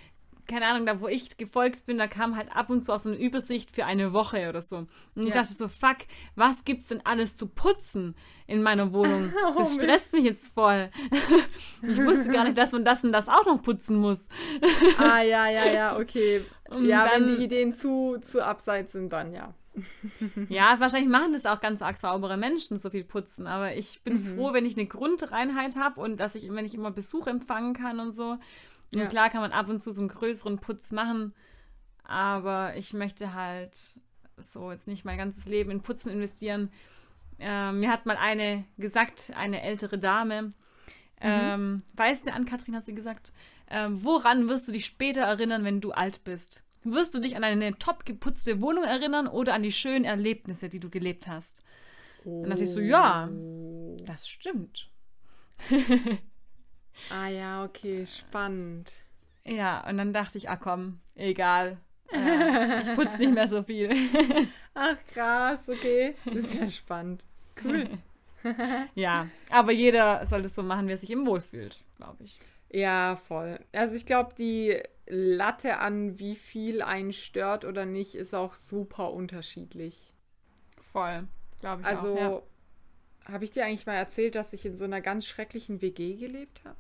[0.47, 3.09] keine Ahnung, da wo ich gefolgt bin, da kam halt ab und zu auch so
[3.09, 4.77] eine Übersicht für eine Woche oder so.
[5.15, 5.41] Und ich Ja.
[5.41, 5.97] dachte so, fuck,
[6.35, 8.15] was gibt's denn alles zu putzen
[8.47, 9.33] in meiner Wohnung?
[9.45, 10.89] Oh, Das stresst mich jetzt voll.
[11.87, 14.27] ich wusste gar nicht, dass man das und das auch noch putzen muss.
[14.97, 16.41] ah, ja, ja, ja, okay.
[16.69, 19.53] Und Ja, dann, wenn die Ideen zu, zu abseits sind, dann ja.
[20.49, 23.47] Ja, wahrscheinlich machen das auch ganz arg saubere Menschen, so viel putzen.
[23.47, 24.35] Aber ich bin Mhm.
[24.35, 27.99] froh, wenn ich eine Grundreinheit habe und dass ich, wenn ich immer Besuch empfangen kann
[27.99, 28.37] und so.
[28.93, 29.07] Und Ja.
[29.07, 31.33] klar kann man ab und zu so einen größeren Putz machen,
[32.03, 33.99] aber ich möchte halt
[34.37, 36.71] so jetzt nicht mein ganzes Leben in Putzen investieren.
[37.39, 40.53] Ähm, mir hat mal eine gesagt, eine ältere Dame,
[41.21, 43.31] ähm, weißt du, an Kathrin hat sie gesagt,
[43.69, 46.63] ähm, woran wirst du dich später erinnern, wenn du alt bist?
[46.83, 50.81] Wirst du dich an eine top geputzte Wohnung erinnern oder an die schönen Erlebnisse, die
[50.81, 51.63] du gelebt hast?
[52.41, 53.29] Dann dachte ich so, ja,
[54.05, 54.89] das stimmt.
[57.09, 58.91] Ah ja, okay, spannend.
[59.45, 61.77] Ja, und dann dachte ich, ah komm, egal.
[62.11, 63.89] Äh, ich putze nicht mehr so viel.
[64.73, 66.15] Ach krass, okay.
[66.25, 67.23] Das ist ja spannend.
[67.63, 67.89] Cool.
[68.95, 72.39] ja, aber jeder soll das so machen, wie er sich im wohlfühlt, glaube ich.
[72.69, 73.59] Ja, voll.
[73.71, 79.11] Also ich glaube, die Latte an, wie viel einen stört oder nicht, ist auch super
[79.13, 80.13] unterschiedlich.
[80.81, 81.27] Voll,
[81.59, 82.43] glaube ich Also auch.
[83.27, 83.33] Ja.
[83.33, 86.61] habe ich dir eigentlich mal erzählt, dass ich in so einer ganz schrecklichen WG gelebt
[86.65, 86.77] habe?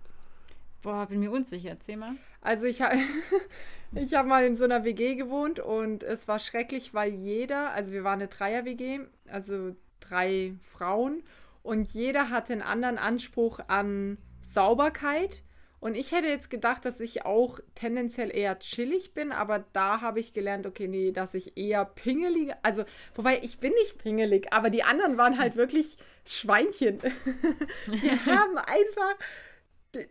[0.83, 2.11] Boah, bin mir unsicher, erzähl mal.
[2.41, 2.97] Also ich habe
[3.95, 7.93] ich hab mal in so einer WG gewohnt und es war schrecklich, weil jeder, also
[7.93, 11.23] wir waren eine Dreier-WG, also drei Frauen
[11.63, 15.43] und jeder hatte einen anderen Anspruch an Sauberkeit.
[15.79, 20.21] Und ich hätte jetzt gedacht, dass ich auch tendenziell eher chillig bin, aber da habe
[20.21, 24.69] ich gelernt, okay, nee, dass ich eher pingelig, also, wobei ich bin nicht pingelig, aber
[24.69, 26.99] die anderen waren halt wirklich Schweinchen.
[27.87, 29.15] Die haben einfach,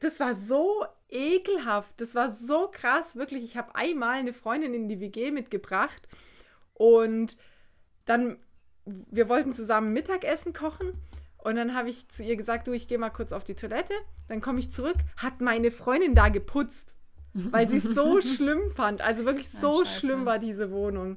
[0.01, 3.45] das war so ekelhaft, das war so krass, wirklich.
[3.45, 6.09] Ich habe einmal eine Freundin in die WG mitgebracht
[6.75, 7.37] und
[8.05, 8.39] dann,
[8.85, 10.93] wir wollten zusammen Mittagessen kochen
[11.39, 13.95] und dann habe ich zu ihr gesagt, du, ich gehe mal kurz auf die Toilette.
[14.29, 16.95] Dann komme ich zurück, hat meine Freundin da geputzt,
[17.35, 19.03] weil sie es so schlimm fand.
[19.03, 20.01] Also wirklich so Ah, scheiße.
[20.01, 21.17] schlimm war diese Wohnung.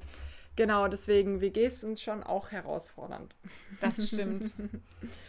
[0.55, 3.35] Genau, deswegen WGs sind schon auch herausfordernd.
[3.79, 4.55] Das stimmt.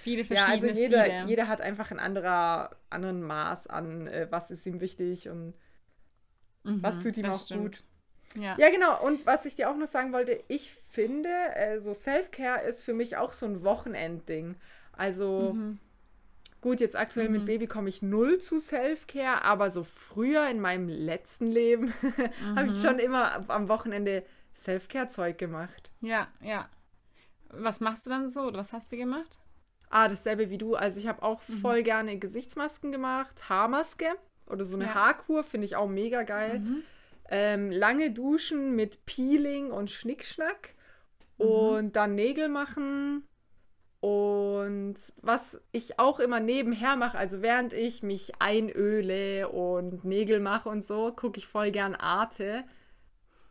[0.00, 1.24] Viele Ja, also verschiedene jeder, Stile.
[1.24, 5.54] jeder hat einfach ein anderer, anderen Maß an, äh, was ist ihm wichtig und
[6.80, 7.50] was Mhm, tut ihm auch stimmt.
[7.50, 7.82] gut.
[8.34, 8.58] Ja.
[8.58, 9.02] Ja, genau.
[9.04, 12.94] Und was ich dir auch noch sagen wollte, ich finde, äh, so Self-Care ist für
[12.94, 14.56] mich auch so ein Wochenendding.
[14.92, 15.78] Also Mhm.
[16.60, 17.46] gut, jetzt aktuell mit Mhm.
[17.46, 21.92] Baby komme ich null zu Self-Care, aber so früher in meinem letzten Leben
[22.56, 22.70] habe Mhm.
[22.70, 24.24] ich schon immer am Wochenende
[24.56, 25.90] Self-Care-Zeug gemacht.
[26.00, 26.68] ja, ja.
[27.50, 29.40] Was machst du dann so oder was hast du gemacht?
[29.88, 30.74] Ah, dasselbe wie du.
[30.74, 31.58] Also ich habe auch Mhm.
[31.58, 34.06] voll gerne Gesichtsmasken gemacht, Haarmaske
[34.46, 34.94] oder so eine Ja.
[34.94, 36.58] Haarkur, finde ich auch mega geil.
[36.58, 36.82] Mhm.
[37.28, 40.74] Ähm, lange Duschen mit Peeling und Schnickschnack
[41.38, 41.46] Mhm.
[41.46, 43.22] und dann Nägel machen.
[44.00, 50.68] Und was ich auch immer nebenher mache, also während ich mich einöle und Nägel mache
[50.68, 52.64] und so, gucke ich voll gern Arte,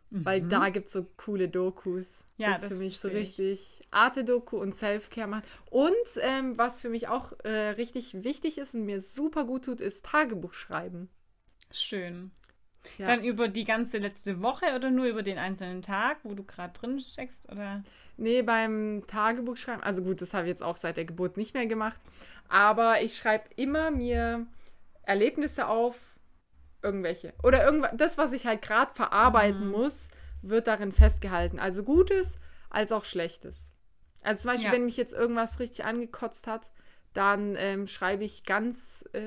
[0.10, 2.06] weil da gibt es so coole Dokus.
[2.06, 2.26] Mhm.
[2.38, 5.46] Ja, das ist das für mich so richtig Arte-Doku und Self-Care macht.
[5.70, 9.82] Und ähm, was für mich auch äh, richtig wichtig ist und mir super gut tut,
[9.82, 11.10] ist Tagebuch schreiben.
[11.72, 12.32] Schön.
[12.98, 13.08] Ja.
[13.08, 16.74] Dann über die ganze letzte Woche oder nur über den einzelnen Tag, wo du gerade
[16.74, 17.52] drin steckst?
[17.52, 17.84] Oder?
[18.18, 21.54] Nee, beim Tagebuch schreiben, also gut, das habe ich jetzt auch seit der Geburt nicht
[21.54, 22.00] mehr gemacht,
[22.48, 24.46] aber ich schreibe immer mir
[25.04, 26.15] Erlebnisse auf,
[26.86, 27.34] irgendwelche.
[27.44, 30.08] Oder irgendwas, das, was ich halt gerade verarbeiten muss,
[30.42, 31.60] wird darin festgehalten.
[31.60, 32.38] Also Gutes
[32.70, 33.72] als auch Schlechtes.
[34.24, 34.74] Also zum Beispiel, Ja.
[34.74, 36.70] wenn mich jetzt irgendwas richtig angekotzt hat,
[37.14, 39.22] dann ähm, schreibe ich ganz äh,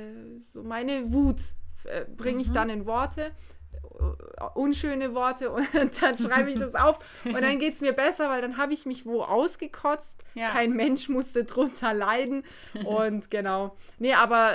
[0.53, 1.41] so meine Wut,
[1.85, 3.31] äh, bringe ich dann in Worte,
[3.73, 5.69] äh, unschöne Worte und
[6.03, 8.87] dann schreibe ich das auf und dann geht es mir besser, weil dann habe ich
[8.87, 10.23] mich wo ausgekotzt.
[10.35, 10.51] Ja.
[10.51, 12.45] Kein Mensch musste drunter leiden
[12.85, 13.75] und genau.
[13.99, 14.55] Nee, aber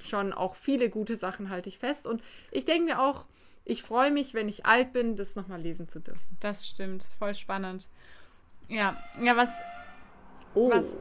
[0.00, 3.26] schon auch viele gute Sachen halte ich fest und ich denke mir auch,
[3.64, 6.20] ich freue mich, wenn ich alt bin, das nochmal lesen zu dürfen.
[6.40, 7.06] Das stimmt.
[7.18, 7.88] Voll spannend.
[8.68, 9.50] Ja, ja, was.
[10.54, 10.96] Oh, Was-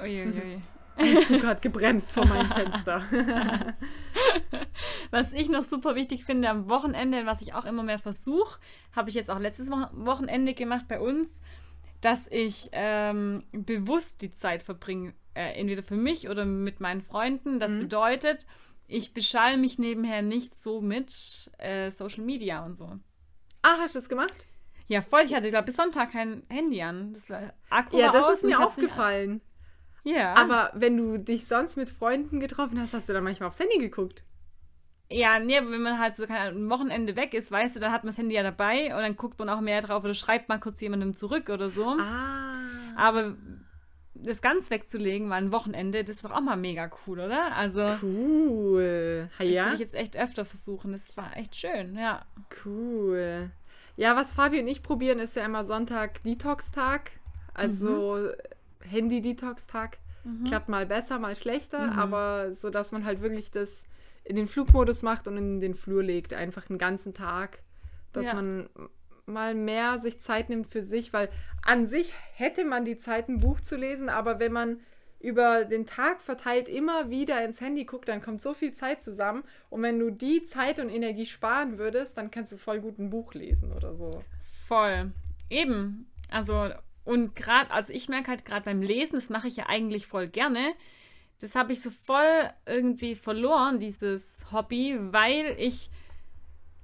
[0.00, 0.62] Uiuiui.
[0.96, 3.02] ein Zug hat gebremst vor meinem Fenster.
[5.10, 8.58] Was ich noch super wichtig finde am Wochenende, was ich auch immer mehr versuche,
[8.94, 11.40] habe ich jetzt auch letztes Wo- Wochenende gemacht bei uns,
[12.00, 17.60] dass ich ähm, bewusst die Zeit verbringe, äh, entweder für mich oder mit meinen Freunden.
[17.60, 18.46] Das bedeutet,
[18.88, 21.12] ich beschall mich nebenher nicht so mit
[21.58, 22.98] äh, Social Media und so.
[23.62, 24.46] ah, hast du das gemacht?
[24.88, 25.22] Ja, voll.
[25.24, 27.12] Ich hatte, glaube bis Sonntag kein Handy an.
[27.12, 29.42] Das war Akku Ja, das aus ist mir aufgefallen.
[30.02, 30.34] Ja.
[30.34, 33.78] Aber wenn du dich sonst mit Freunden getroffen hast, hast du dann manchmal aufs Handy
[33.78, 34.24] geguckt.
[35.10, 37.80] Ja, nee, aber wenn man halt so keine Ahnung, ein Wochenende weg ist, weißt du,
[37.80, 40.14] dann hat man das Handy ja dabei und dann guckt man auch mehr drauf oder
[40.14, 41.96] schreibt mal kurz jemandem zurück oder so.
[42.00, 42.58] Ah.
[42.96, 43.36] Aber
[44.22, 47.54] das ganz wegzulegen, mal ein Wochenende, das ist doch auch mal mega cool, oder?
[47.56, 49.28] Also, Cool.
[49.38, 49.64] Das ja?
[49.64, 50.92] würde ich jetzt echt öfter versuchen.
[50.92, 52.24] Das war echt schön, ja.
[52.64, 53.50] Cool.
[53.96, 57.12] Ja, was Fabi und ich probieren, ist ja immer Sonntag Detox-Tag.
[57.54, 58.88] Also Mhm.
[58.90, 59.98] Handy-Detox-Tag.
[60.46, 63.84] Klappt mal besser, mal schlechter, aber so, dass man halt wirklich das
[64.24, 67.62] in den Flugmodus macht und in den Flur legt, einfach einen ganzen Tag.
[68.12, 68.34] Dass Ja.
[68.34, 68.68] man
[69.28, 71.28] mal mehr sich Zeit nimmt für sich, weil
[71.62, 74.80] an sich hätte man die Zeit, ein Buch zu lesen, aber wenn man
[75.20, 79.42] über den Tag verteilt immer wieder ins Handy guckt, dann kommt so viel Zeit zusammen.
[79.68, 83.10] Und wenn du die Zeit und Energie sparen würdest, dann kannst du voll gut ein
[83.10, 84.10] Buch lesen oder so.
[84.66, 85.12] Voll.
[85.50, 86.08] Eben.
[86.30, 86.70] Also,
[87.04, 90.28] und gerade, also ich merke halt gerade beim Lesen, das mache ich ja eigentlich voll
[90.28, 90.72] gerne.
[91.40, 95.90] Das habe ich so voll irgendwie verloren, dieses Hobby, weil ich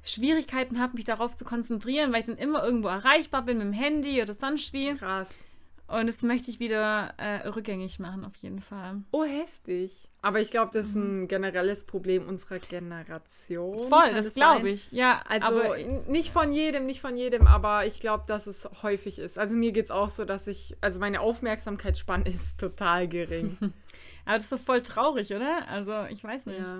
[0.05, 3.73] Schwierigkeiten habe, mich darauf zu konzentrieren, weil ich dann immer irgendwo erreichbar bin mit dem
[3.73, 4.93] Handy oder sonst wie.
[4.93, 5.45] Krass.
[5.87, 9.03] Und das möchte ich wieder äh, rückgängig machen, auf jeden Fall.
[9.11, 10.09] Oh, heftig.
[10.23, 13.77] Aber ich glaube, das ist ein generelles Problem unserer Generation.
[13.91, 14.91] Voll, das es glaube ich.
[14.93, 15.61] Ja, Also
[16.09, 19.39] nicht von jedem, nicht von jedem, aber ich glaube, dass es häufig ist.
[19.39, 23.59] Also mir geht es auch so, dass ich, also meine Aufmerksamkeitsspanne ist total gering.
[24.25, 25.69] aber das ist so voll traurig, oder?
[25.69, 26.61] Also, ich weiß nicht.
[26.61, 26.77] ja.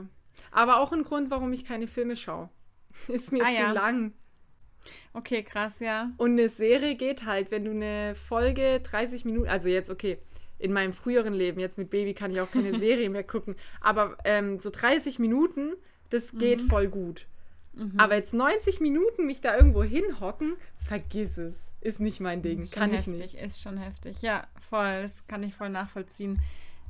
[0.51, 2.49] Aber auch ein Grund, warum ich keine Filme schaue.
[3.09, 3.73] Ist mir Ah, zu ja.
[3.73, 4.13] lang.
[5.13, 6.11] Okay, krass, ja.
[6.17, 10.19] Und eine Serie geht halt, wenn du eine Folge 30 Minuten, also jetzt, okay,
[10.59, 14.17] in meinem früheren Leben, jetzt mit Baby kann ich auch keine Serie mehr gucken, aber
[14.25, 15.73] ähm, so 30 Minuten,
[16.11, 16.69] das geht Mhm.
[16.69, 17.27] voll gut.
[17.97, 21.57] Aber jetzt 90 Minuten mich da irgendwo hinhocken, vergiss es.
[21.81, 22.61] Ist nicht mein Ding.
[22.63, 23.35] Ist schon Kann ich heftig, nicht.
[23.35, 24.23] Ist schon heftig.
[24.23, 25.03] Ja, voll.
[25.03, 26.41] Das kann ich voll nachvollziehen.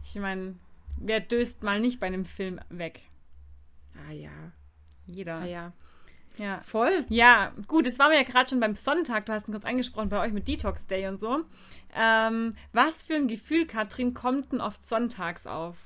[0.03, 0.57] Ich meine,
[1.01, 3.01] wer döst mal nicht bei einem Film weg?
[4.07, 4.31] Ah ja.
[5.07, 5.37] Jeder.
[5.37, 5.73] Ah ja.
[6.37, 6.61] Ja.
[6.63, 7.05] Voll.
[7.09, 10.09] Ja, gut, es war mir ja gerade schon beim Sonntag, du hast ihn kurz angesprochen,
[10.09, 11.45] bei euch mit Detox Day und so.
[11.97, 15.77] Ähm, was für ein Gefühl, Katrin, kommt denn oft sonntags auf?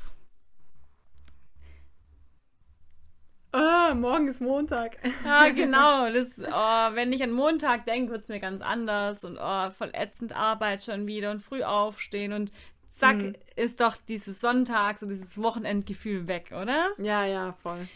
[3.53, 4.99] Ah, morgen ist Montag.
[5.27, 6.11] Ah, genau.
[6.13, 9.91] Das, oh, wenn ich an Montag denke, wird es mir ganz anders und oh, voll
[9.95, 12.53] ätzend Arbeit schon wieder und früh aufstehen und
[12.91, 13.35] zack, Mhm.
[13.57, 16.89] ist doch dieses Sonntags und dieses Wochenendgefühl weg, oder?
[16.99, 17.89] Ja, ja, voll.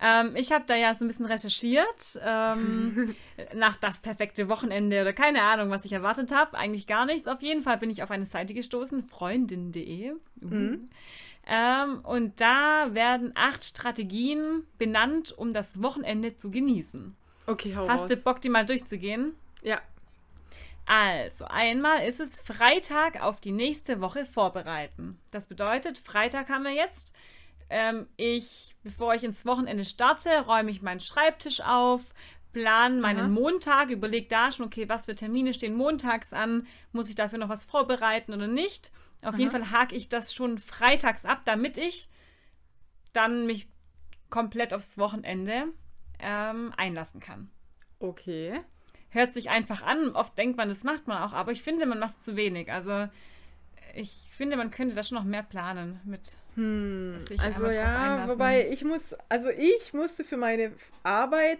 [0.00, 3.14] Ähm, ich habe da ja so ein bisschen recherchiert ähm,
[3.54, 6.56] nach das perfekte Wochenende oder keine Ahnung, was ich erwartet habe.
[6.56, 7.26] Eigentlich gar nichts.
[7.26, 10.12] Auf jeden Fall bin ich auf eine Seite gestoßen, freundin.de.
[10.42, 10.78] Uh.
[11.48, 17.16] Ähm, und da werden acht Strategien benannt, um das Wochenende zu genießen.
[17.46, 18.10] Okay, hau Hast raus.
[18.10, 19.34] du Bock, die mal durchzugehen?
[19.62, 19.80] Ja.
[20.86, 25.18] Also, einmal ist es Freitag auf die nächste Woche vorbereiten.
[25.30, 27.12] Das bedeutet, Freitag haben wir jetzt.
[27.68, 32.14] Ähm, ich, bevor ich ins Wochenende starte, räume ich meinen Schreibtisch auf,
[32.52, 33.28] plan meinen Aha.
[33.28, 37.48] Montag, überlege da schon, okay, was für Termine stehen montags an, muss ich dafür noch
[37.48, 38.92] was vorbereiten oder nicht.
[39.22, 42.08] Auf jeden Fall hake ich das schon freitags ab, damit ich
[43.12, 43.68] dann mich
[44.30, 45.64] komplett aufs Wochenende
[46.20, 47.50] ähm, einlassen kann.
[47.98, 48.60] Okay.
[49.08, 50.10] Hört sich einfach an.
[50.10, 52.70] Oft denkt man, das macht man auch, aber ich finde, man macht zu wenig.
[52.70, 53.08] Also
[53.96, 58.82] ich finde, man könnte da schon noch mehr planen mit Hm, also ja, wobei ich
[58.82, 61.58] muss, also ich musste für meine Arbeit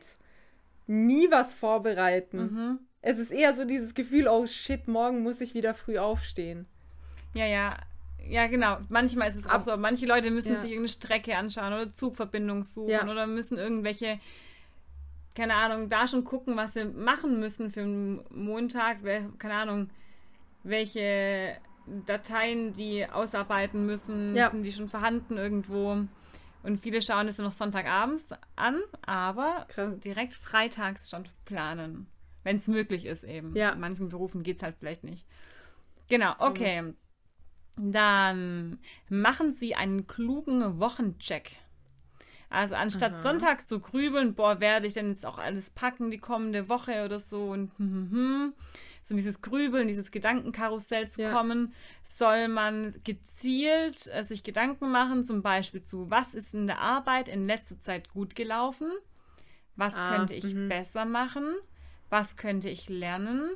[0.86, 2.38] nie was vorbereiten.
[2.38, 2.78] Mhm.
[3.02, 6.66] Es ist eher so dieses Gefühl, oh shit, morgen muss ich wieder früh aufstehen.
[7.34, 7.76] Ja, ja.
[8.28, 8.78] Ja, genau.
[8.88, 9.76] Manchmal ist es auch Ab- so.
[9.76, 10.60] Manche Leute müssen Ja.
[10.60, 13.06] sich irgendeine Strecke anschauen oder Zugverbindung suchen Ja.
[13.08, 14.18] oder müssen irgendwelche,
[15.34, 18.98] keine Ahnung, da schon gucken, was sie machen müssen für einen Montag.
[19.38, 19.90] Keine Ahnung,
[20.64, 21.56] welche
[22.06, 24.34] Dateien die ausarbeiten müssen.
[24.34, 24.50] Ja.
[24.50, 26.06] Sind die schon vorhanden irgendwo?
[26.62, 29.98] Und viele schauen es ja noch Sonntagabends an, aber Krass.
[30.00, 32.08] direkt freitags schon planen.
[32.42, 33.54] Wenn es möglich ist eben.
[33.56, 33.70] Ja.
[33.70, 35.26] In manchen Berufen geht es halt vielleicht nicht.
[36.08, 36.94] Genau, okay.
[37.76, 41.56] Dann machen Sie einen klugen Wochencheck.
[42.48, 43.18] Also anstatt Aha.
[43.18, 47.18] sonntags zu grübeln, boah, werde ich denn jetzt auch alles packen die kommende Woche oder
[47.18, 48.54] so und hm, hm, hm,
[49.06, 51.30] so in dieses Grübeln, dieses Gedankenkarussell zu Ja.
[51.32, 56.80] kommen, soll man gezielt äh, sich Gedanken machen, zum Beispiel zu, was ist in der
[56.80, 58.90] Arbeit in letzter Zeit gut gelaufen,
[59.76, 60.68] was Ah, könnte ich mhm.
[60.68, 61.54] besser machen,
[62.10, 63.50] was könnte ich lernen.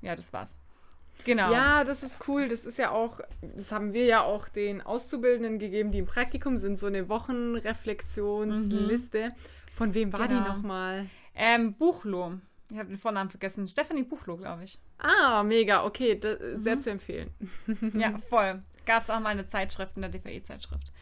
[0.00, 0.54] Ja, das war's.
[1.24, 1.50] Genau.
[1.50, 2.46] Ja, das ist cool.
[2.46, 3.18] Das ist ja auch,
[3.56, 9.32] das haben wir ja auch den Auszubildenden gegeben, die im Praktikum sind, so eine Wochenreflexionsliste.
[9.74, 10.44] Von wem war die Mhm.
[10.44, 10.56] Genau.
[10.56, 11.06] nochmal?
[11.34, 12.34] Ähm, Buchlo.
[12.70, 13.66] Ich habe den Vornamen vergessen.
[13.68, 14.78] Stefanie Buchlo, glaube ich.
[14.98, 16.80] Ah, mega, okay, da, sehr Mhm.
[16.80, 17.30] zu empfehlen.
[17.94, 18.62] Ja, voll.
[18.86, 20.92] Gab es auch mal eine Zeitschrift in der DVE-Zeitschrift.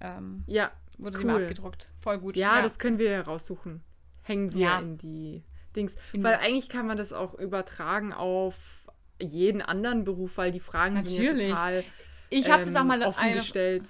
[0.00, 1.42] Ähm, Ja, wurde die mal Cool.
[1.44, 1.88] abgedruckt.
[2.00, 2.36] Voll gut.
[2.36, 3.82] ja, das können wir raussuchen.
[4.22, 4.78] Hängen wir Ja.
[4.80, 5.42] in die
[5.74, 5.94] Dings.
[6.12, 8.86] In- weil eigentlich kann man das auch übertragen auf
[9.20, 11.48] jeden anderen Beruf, weil die Fragen sind Natürlich.
[11.48, 11.84] ja total
[12.28, 13.84] Ich habe das auch ähm, mal offen eine, gestellt.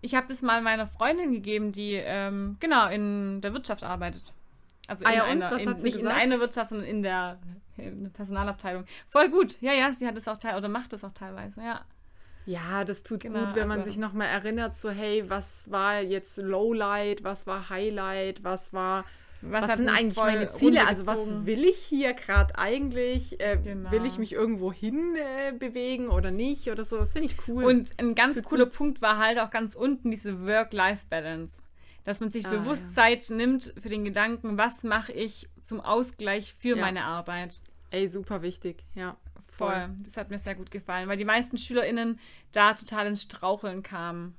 [0.00, 4.32] ich habe das mal meiner Freundin gegeben, die ähm, genau in der Wirtschaft arbeitet.
[4.88, 6.16] Also Ah in ja, einer, Was in, nicht in gesagt?
[6.20, 7.38] einer Wirtschaft, sondern in der,
[7.76, 8.84] in der Personalabteilung.
[9.06, 9.60] Voll gut.
[9.60, 11.82] Ja, ja, sie hat es auch teil oder macht es auch teilweise, ja.
[12.44, 16.00] Ja, das tut Genau, gut, wenn man also- sich nochmal erinnert, so hey, was war
[16.00, 19.04] jetzt Lowlight, was war Highlight, was war,
[19.42, 23.92] was, hat sind eigentlich meine Ziele, also was will ich hier gerade eigentlich, äh, Genau.
[23.92, 27.62] will ich mich irgendwo hin äh, bewegen oder nicht oder so, das finde ich cool.
[27.64, 31.62] Und ein ganz cooler Punkt war halt auch ganz unten diese Work-Life-Balance.
[32.04, 33.02] Dass man sich Ah, bewusst ja.
[33.04, 36.82] Zeit nimmt für den Gedanken, was mache ich zum Ausgleich für Ja.
[36.82, 37.60] meine Arbeit.
[37.90, 39.16] Ey, super wichtig, ja.
[39.56, 39.90] Voll.
[40.02, 42.18] Das hat mir sehr gut gefallen, weil die meisten SchülerInnen
[42.52, 44.34] da total ins Straucheln kamen.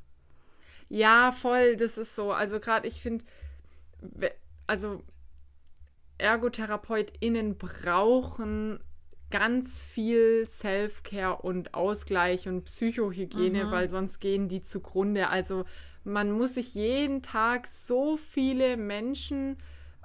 [0.89, 2.31] Ja, voll, das ist so.
[2.33, 3.23] Also gerade ich finde,
[4.67, 5.01] also
[6.17, 8.79] ErgotherapeutInnen brauchen
[9.29, 13.71] ganz viel Self-Care und Ausgleich und Psychohygiene, Mhm.
[13.71, 15.29] weil sonst gehen die zugrunde.
[15.29, 15.65] Also
[16.03, 19.57] man muss sich jeden Tag so viele Menschen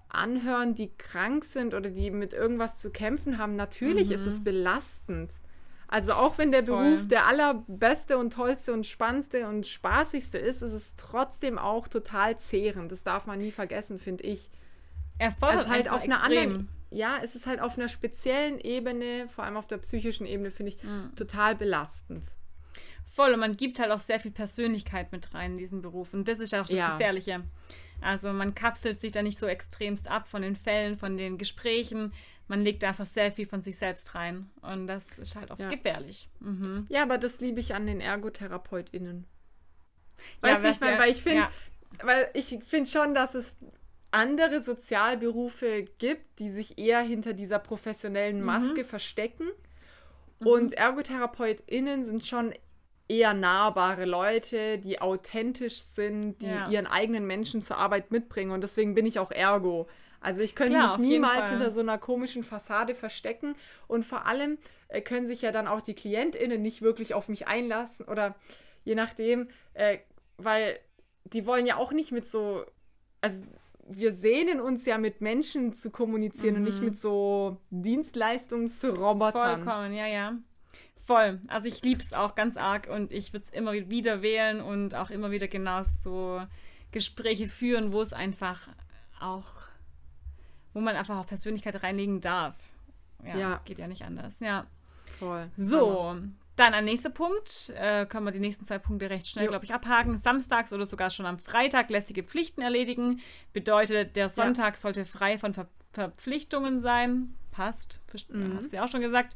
[0.08, 3.56] anhören, die krank sind oder die mit irgendwas zu kämpfen haben.
[3.56, 5.30] Natürlich ist es belastend.
[5.86, 6.66] Also auch wenn der Mhm.
[6.66, 6.84] Voll.
[6.90, 12.38] Beruf der allerbeste und tollste und spannendste und spaßigste ist, ist es trotzdem auch total
[12.38, 12.92] zehrend.
[12.92, 14.50] Das darf man nie vergessen, finde ich.
[15.18, 19.28] Er fordert Also halt auf einer anderen, ja, es ist halt auf einer speziellen Ebene,
[19.28, 21.14] vor allem auf der psychischen Ebene, finde ich Mhm.
[21.16, 22.24] total belastend.
[23.14, 26.12] Voll, und man gibt halt auch sehr viel Persönlichkeit mit rein in diesen Beruf.
[26.14, 26.92] Und das ist ja auch das Ja.
[26.92, 27.42] Gefährliche.
[28.00, 32.12] Also man kapselt sich da nicht so extremst ab von den Fällen, von den Gesprächen.
[32.46, 34.50] Man legt einfach sehr viel von sich selbst rein.
[34.62, 35.68] Und das ist halt auch Ja.
[35.68, 36.28] gefährlich.
[36.40, 36.84] Mhm.
[36.88, 39.26] Ja, aber das liebe ich an den ErgotherapeutInnen.
[40.42, 41.50] Ja, Weißt du, was ich meine, weil ich finde, ja.
[42.02, 43.56] weil ich finde schon, dass es
[44.10, 47.62] andere Sozialberufe gibt, die sich eher hinter dieser Mhm.
[47.64, 49.48] professionellen Maske verstecken.
[50.40, 52.54] Und ErgotherapeutInnen sind schon
[53.08, 56.68] eher nahbare Leute, die authentisch sind, die Ja.
[56.68, 58.50] ihren eigenen Menschen zur Arbeit mitbringen.
[58.50, 59.88] Und deswegen bin ich auch Ergo.
[60.20, 63.54] Also ich könnte Klar, mich niemals hinter so einer komischen Fassade verstecken.
[63.86, 67.46] Und vor allem äh, können sich ja dann auch die KlientInnen nicht wirklich auf mich
[67.46, 68.34] einlassen oder
[68.84, 69.98] je nachdem, äh,
[70.36, 70.78] weil
[71.24, 72.64] die wollen ja auch nicht mit so,
[73.20, 73.42] also
[73.90, 79.62] wir sehnen uns ja mit Menschen zu kommunizieren und nicht mit so Dienstleistungsrobotern.
[79.62, 80.36] Vollkommen, ja, ja.
[81.08, 81.40] Voll.
[81.48, 84.94] Also ich liebe es auch ganz arg und ich würde es immer wieder wählen und
[84.94, 86.42] auch immer wieder genau so
[86.92, 88.68] Gespräche führen, wo es einfach
[89.18, 89.46] auch,
[90.74, 92.58] wo man einfach auch Persönlichkeit reinlegen darf.
[93.24, 93.60] Ja, Ja.
[93.64, 94.40] geht ja nicht anders.
[94.40, 94.66] Ja.
[95.18, 95.50] Voll.
[95.56, 96.14] So,
[96.56, 97.72] dann ein nächster Punkt.
[97.74, 100.14] Äh, können wir die nächsten zwei Punkte recht schnell, glaube ich, abhaken.
[100.18, 103.20] Samstags oder sogar schon am Freitag lästige Pflichten erledigen.
[103.54, 107.34] Bedeutet, der Sonntag sollte frei von Ver Verpflichtungen sein.
[107.50, 108.02] Passt.
[108.12, 108.58] Verst- Mhm.
[108.58, 109.34] Hast du ja auch schon gesagt.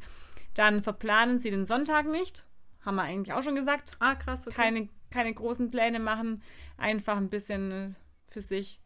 [0.55, 2.45] Dann verplanen Sie den Sonntag nicht.
[2.85, 3.93] Haben wir eigentlich auch schon gesagt.
[4.01, 4.57] Ah, krass, okay.
[4.57, 6.43] Keine, keine großen Pläne machen.
[6.77, 7.91] Einfach ein bisschen äh,
[8.29, 8.81] für sich.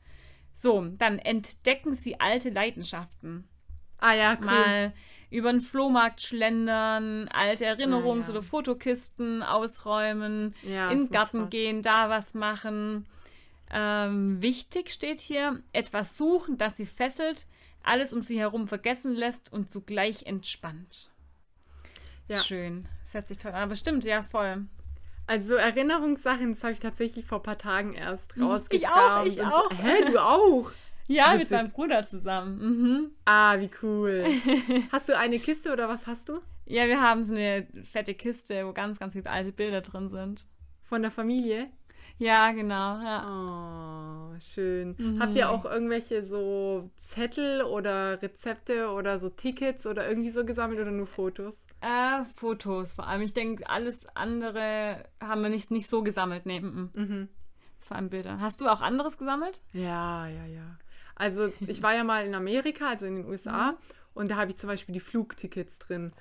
[0.53, 3.49] So, dann entdecken Sie alte Leidenschaften
[3.99, 4.45] ah ja, cool.
[4.47, 4.93] mal
[5.31, 8.31] über den Flohmarkt schlendern, alte Erinnerungs- Ah, ja.
[8.31, 11.51] oder Fotokisten ausräumen, Ja, in den Garten Spaß.
[11.51, 13.07] gehen, da was machen.
[13.71, 17.47] Ähm, wichtig steht hier, etwas suchen, das sie fesselt,
[17.83, 21.11] alles um sie herum vergessen lässt und zugleich entspannt.
[22.29, 22.39] Ja.
[22.39, 22.87] Schön.
[23.05, 23.63] Das hört sich toll an.
[23.63, 24.65] Aber stimmt, ja, voll.
[25.29, 28.43] Also so Erinnerungssachen, das habe ich tatsächlich vor ein paar Tagen erst Mhm.
[28.45, 28.49] Ich
[28.89, 29.13] rausgekramt.
[29.13, 29.71] auch, ich auch.
[29.71, 29.77] So.
[29.79, 30.71] Hä, du auch?
[31.09, 31.51] Ja, mit Witzig.
[31.53, 32.59] meinem Bruder zusammen.
[32.59, 33.11] Mhm.
[33.27, 34.25] Ah, wie cool.
[34.93, 36.41] Hast du eine Kiste oder was hast du?
[36.65, 40.49] Ja, wir haben so eine fette Kiste, wo ganz, ganz viele alte Bilder drin sind.
[40.83, 41.69] Von der Familie?
[42.19, 42.99] Ja, genau.
[43.03, 43.27] Ja.
[44.35, 44.95] Oh, schön.
[44.99, 45.21] Mhm.
[45.21, 50.81] Habt ihr auch irgendwelche so Zettel oder Rezepte oder so Tickets oder irgendwie so gesammelt
[50.81, 51.67] oder nur Fotos?
[51.83, 53.21] Äh, Fotos vor allem.
[53.23, 56.47] Ich denke, alles andere haben wir nicht, nicht so gesammelt.
[56.47, 56.91] Nee, mm, mm.
[56.95, 57.29] Mhm.
[57.75, 58.41] Das ist vor allem Bilder.
[58.41, 59.61] Hast du auch anderes gesammelt?
[59.75, 60.79] Ja, ja, ja.
[61.17, 63.77] Also ich war ja mal in Amerika, also in den USA, Mhm.
[64.15, 66.13] und da habe ich zum Beispiel die Flugtickets drin.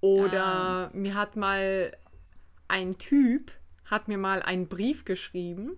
[0.00, 0.90] Oder Ah.
[0.92, 1.96] mir hat mal
[2.68, 3.50] ein Typ,
[3.90, 5.76] hat mir mal einen Brief geschrieben.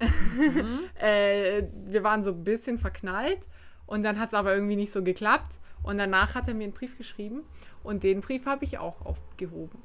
[0.00, 0.80] Mhm.
[1.00, 3.40] äh, wir waren so ein bisschen verknallt
[3.86, 5.54] und dann hat es aber irgendwie nicht so geklappt.
[5.82, 7.42] Und danach hat er mir einen Brief geschrieben
[7.82, 9.78] und den Brief habe ich auch aufgehoben.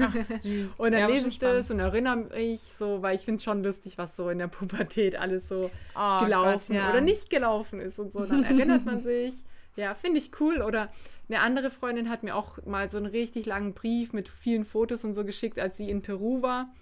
[0.00, 0.74] Ach, süß.
[0.78, 3.64] Und dann Ja, lese ich das und erinnere mich so, weil ich finde es schon
[3.64, 6.90] lustig, was so in der Pubertät alles so Oh gelaufen Gott, ja.
[6.90, 8.24] oder nicht gelaufen ist und so.
[8.24, 9.34] Dann erinnert man sich.
[9.74, 10.62] Ja, finde ich cool.
[10.62, 10.92] Oder
[11.28, 15.04] eine andere Freundin hat mir auch mal so einen richtig langen Brief mit vielen Fotos
[15.04, 16.72] und so geschickt, als sie in Peru war.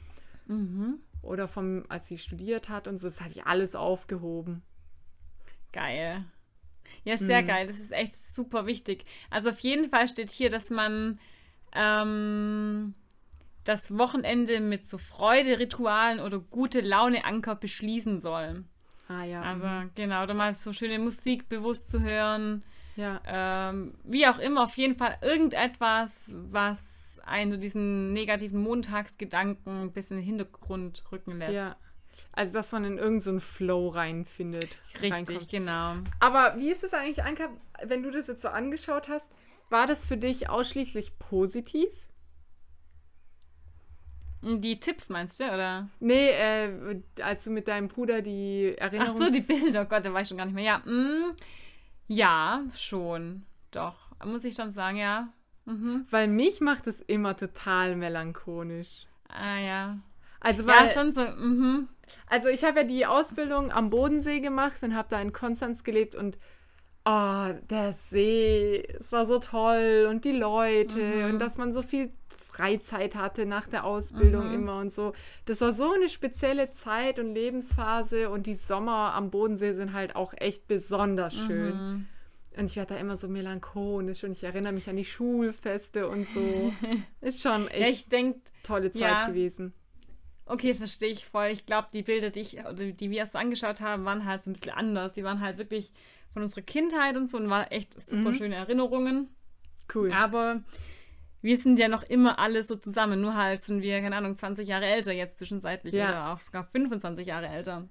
[0.47, 0.99] Mhm.
[1.23, 3.07] Oder vom, als sie studiert hat und so.
[3.09, 4.63] Das habe ich alles aufgehoben.
[5.73, 6.25] Geil.
[7.05, 7.47] Ja, sehr Mhm.
[7.47, 7.67] geil.
[7.67, 9.05] Das ist echt super wichtig.
[9.31, 11.19] Also auf jeden Fall steht hier, dass man
[11.73, 12.95] ähm,
[13.65, 18.65] das Wochenende mit so Freude, Ritualen oder gute Laune Anker beschließen soll.
[19.09, 19.43] Ah ja.
[19.43, 19.91] Also mhm.
[19.95, 22.63] genau, oder mal so schöne Musik bewusst zu hören.
[22.97, 23.21] ja.
[23.27, 29.93] Ähm, wie auch immer, auf jeden Fall irgendetwas, was einen so diesen negativen Montagsgedanken ein
[29.93, 31.55] bisschen in den Hintergrund rücken lässt.
[31.55, 31.77] ja.
[32.33, 34.79] Also, dass man in irgendeinen so einen Flow reinfindet.
[34.95, 35.49] Richtig, reinkommt.
[35.51, 35.97] genau.
[36.19, 37.51] Aber wie ist es eigentlich, Anka,
[37.85, 39.31] wenn du das jetzt so angeschaut hast,
[39.69, 41.91] war das für dich ausschließlich positiv?
[44.43, 45.89] Die Tipps meinst du, oder?
[45.99, 49.19] Nee, äh, als du mit deinem Bruder die Ach Erinnerung.
[49.19, 50.65] so, die Bilder, oh Gott, da war ich schon gar nicht mehr.
[50.65, 51.35] Ja, mm,
[52.07, 53.45] ja, schon.
[53.73, 55.33] Doch, muss ich schon sagen, ja.
[55.67, 56.07] Mhm.
[56.11, 59.07] Weil mich macht es immer total melancholisch.
[59.29, 59.99] Ah, ja.
[60.41, 61.89] Also, weil, Ja, schon so, mhm.
[62.29, 66.15] also ich habe ja die Ausbildung am Bodensee gemacht und habe da in Konstanz gelebt
[66.15, 66.39] und
[67.05, 71.25] oh, der See, es war so toll und die Leute Mhm.
[71.31, 74.55] und dass man so viel Freizeit hatte nach der Ausbildung Mhm.
[74.55, 75.13] immer und so.
[75.47, 80.17] Das war so eine spezielle Zeit und Lebensphase und die Sommer am Bodensee sind halt
[80.17, 81.75] auch echt besonders schön.
[81.75, 82.07] Mhm.
[82.57, 86.27] Und ich werde da immer so melancholisch und ich erinnere mich an die Schulfeste und
[86.29, 86.73] so.
[87.21, 89.27] Ist schon Ja, echt ich denke, tolle Zeit ja.
[89.29, 89.75] gewesen.
[90.47, 91.49] okay, verstehe ich voll.
[91.49, 94.51] Ich glaube, die Bilder, die, ich, oder die wir erst angeschaut haben, waren halt so
[94.51, 95.13] ein bisschen anders.
[95.13, 95.93] Die waren halt wirklich
[96.33, 98.35] von unserer Kindheit und so und waren echt super Mhm.
[98.35, 99.29] schöne Erinnerungen.
[99.95, 100.11] Cool.
[100.13, 100.63] Aber
[101.43, 103.21] wir sind ja noch immer alle so zusammen.
[103.21, 106.09] Nur halt sind wir, keine Ahnung, 20 Jahre älter jetzt zwischenzeitlich Ja.
[106.09, 107.89] oder auch sogar 25 Jahre älter.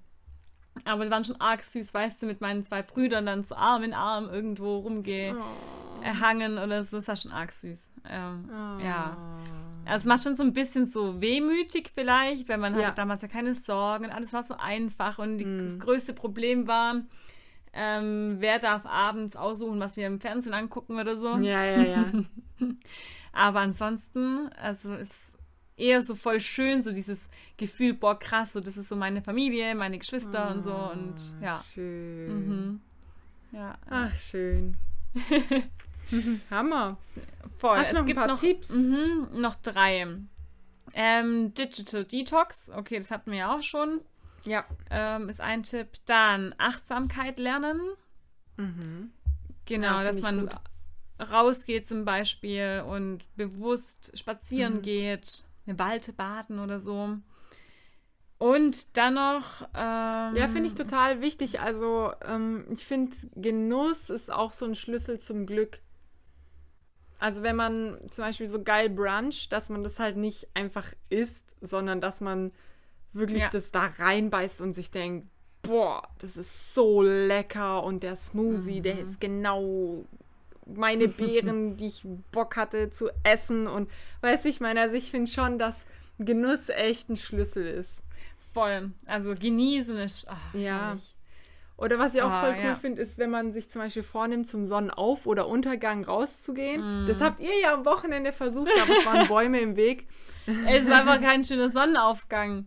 [0.84, 3.82] Aber die waren schon arg süß, weißt du, mit meinen zwei Brüdern dann so Arm
[3.82, 6.98] in Arm irgendwo rumgehangen oder so.
[6.98, 7.90] Das war schon arg süß.
[8.08, 8.82] Ähm, Oh.
[8.84, 9.16] Ja.
[9.86, 12.90] Also es macht schon so ein bisschen so wehmütig vielleicht, weil man hatte Ja.
[12.90, 15.58] damals ja keine Sorgen, alles war so einfach und die, Mhm.
[15.58, 17.02] das größte Problem war,
[17.72, 21.36] ähm, wer darf abends aussuchen, was wir im Fernsehen angucken oder so.
[21.36, 22.04] Ja, ja, ja.
[23.32, 25.34] Aber ansonsten, also ist
[25.76, 29.74] eher so voll schön, so dieses Gefühl, boah, krass, so das ist so meine Familie,
[29.74, 31.56] meine Geschwister und so und ja.
[31.56, 32.46] Ah, Schön.
[32.46, 32.80] Mhm.
[33.52, 34.76] Ja, Ach, schön.
[36.50, 36.96] Hammer.
[37.58, 37.78] voll.
[37.78, 38.70] Hast du noch paar noch, Tipps?
[38.70, 40.06] Mhm, noch drei.
[40.94, 44.00] Ähm, Digital Detox, okay, das hatten wir ja auch schon.
[44.44, 44.64] Ja.
[44.90, 45.88] Ähm, ist ein Tipp.
[46.06, 47.80] Dann Achtsamkeit lernen.
[48.56, 49.10] Mhm.
[49.64, 50.50] Genau, Ja, dass man gut.
[51.30, 54.82] rausgeht zum Beispiel und bewusst spazieren Mhm.
[54.82, 57.16] geht, eine Walte baden oder so.
[58.38, 59.62] Und dann noch.
[59.74, 61.60] Ähm, Ja, finde ich total wichtig.
[61.60, 65.78] Also, ähm, ich finde, Genuss ist auch so ein Schlüssel zum Glück.
[67.18, 71.46] Also, wenn man zum Beispiel so geil bruncht, dass man das halt nicht einfach isst,
[71.62, 72.52] sondern dass man
[73.14, 73.48] wirklich Ja.
[73.50, 75.26] das da reinbeißt und sich denkt,
[75.62, 80.04] boah, das ist so lecker und der Smoothie, der ist genau
[80.66, 82.02] meine Beeren, die ich
[82.32, 83.90] Bock hatte zu essen und
[84.20, 85.86] weiß ich meine, also ich finde schon, dass
[86.18, 88.04] Genuss echt ein Schlüssel ist.
[88.38, 88.92] Voll.
[89.06, 90.26] Also genießen ist.
[90.28, 90.96] ach, Ja.
[91.78, 92.74] Oder was ich auch Ah, voll cool ja.
[92.74, 97.04] finde, ist, wenn man sich zum Beispiel vornimmt, zum Sonnenauf- oder Untergang rauszugehen.
[97.04, 97.06] Mm.
[97.06, 100.08] Das habt ihr ja am Wochenende versucht, aber es waren Bäume im Weg.
[100.66, 102.66] Es war einfach kein schöner Sonnenaufgang.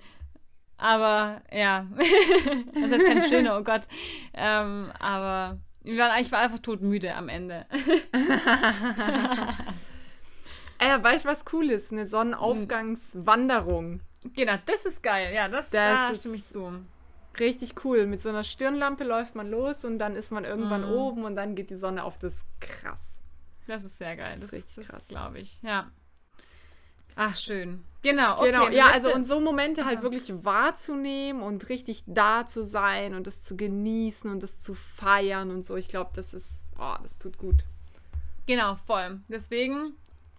[0.77, 1.87] Aber ja.
[2.75, 3.87] das heißt kein schöner, oh Gott.
[4.35, 7.65] Ähm, aber wir waren, ich war einfach todmüde am Ende.
[10.81, 11.91] Äh, weißt du, was cool ist?
[11.91, 13.99] Eine Sonnenaufgangswanderung.
[14.33, 15.33] genau, das ist geil.
[15.33, 16.71] Ja, das, Das da ist- stimme ich zu.
[17.37, 18.05] Richtig cool.
[18.07, 20.91] Mit so einer Stirnlampe läuft man los und dann ist man irgendwann Mhm.
[20.93, 22.17] oben und dann geht die Sonne auf.
[22.17, 23.19] Das ist krass.
[23.67, 24.37] Das ist sehr geil.
[24.39, 25.07] Das Das, ist ist richtig das krass.
[25.09, 25.61] glaube ich.
[25.63, 25.91] Ja.
[27.15, 27.83] Ach, schön.
[28.01, 28.51] Genau, okay.
[28.51, 30.03] genau, ja, also und so Momente halt Achso.
[30.03, 35.51] wirklich wahrzunehmen und richtig da zu sein und das zu genießen und das zu feiern
[35.51, 35.75] und so.
[35.75, 37.65] Ich glaube, das ist, oh, das tut gut.
[38.45, 39.19] Genau, voll.
[39.27, 39.95] Deswegen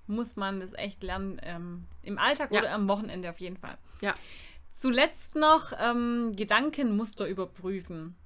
[0.07, 2.61] muss man das echt lernen, ähm, im Alltag Ja.
[2.61, 3.77] oder am Wochenende auf jeden Fall.
[4.01, 4.15] Ja.
[4.73, 8.17] Zuletzt noch ähm, Gedankenmuster überprüfen.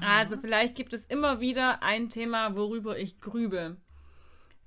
[0.00, 3.76] Also vielleicht gibt es immer wieder ein Thema, worüber ich grübel.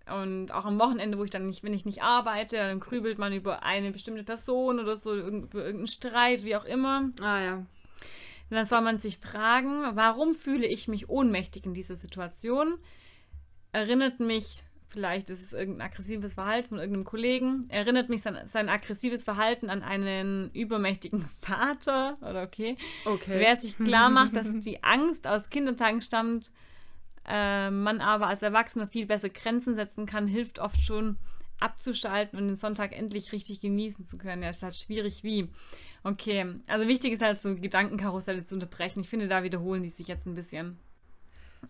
[0.07, 3.33] Und auch am Wochenende, wo ich dann nicht, wenn ich nicht arbeite, dann grübelt man
[3.33, 7.09] über eine bestimmte Person oder so, über irgendeinen Streit, wie auch immer.
[7.21, 7.55] Ah ja.
[7.55, 12.75] Und dann soll man sich fragen, warum fühle ich mich ohnmächtig in dieser Situation?
[13.71, 18.69] Erinnert mich, vielleicht ist es irgendein aggressives Verhalten von irgendeinem Kollegen, erinnert mich sein, sein
[18.69, 22.77] aggressives Verhalten an einen übermächtigen Vater oder okay.
[23.05, 23.39] Okay.
[23.39, 26.51] Wer sich klar macht, dass die Angst aus Kindertagen stammt,
[27.27, 31.17] äh, man aber als Erwachsener viel besser Grenzen setzen kann, hilft oft schon
[31.59, 34.43] abzuschalten und den Sonntag endlich richtig genießen zu können.
[34.43, 35.49] Ja, ist halt schwierig wie.
[36.03, 38.99] Okay, also wichtig ist halt so Gedankenkarusselle zu unterbrechen.
[38.99, 40.77] Ich finde, da wiederholen die sich jetzt ein bisschen.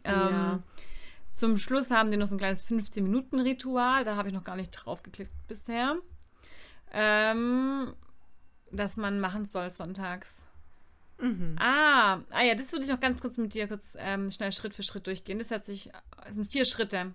[0.05, 0.53] Ja.
[0.53, 0.63] Ähm,
[1.31, 4.03] zum Schluss haben die noch so ein kleines 15-Minuten-Ritual.
[4.03, 5.97] Da habe ich noch gar nicht drauf geklickt bisher.
[6.91, 7.93] Ähm,
[8.71, 10.47] das man machen soll sonntags.
[11.19, 11.55] Mhm.
[11.59, 14.73] Ah, ah ja, das würde ich noch ganz kurz mit dir kurz ähm, schnell Schritt
[14.73, 15.39] für Schritt durchgehen.
[15.39, 15.91] Das hört sich,
[16.25, 17.13] das sind vier Schritte.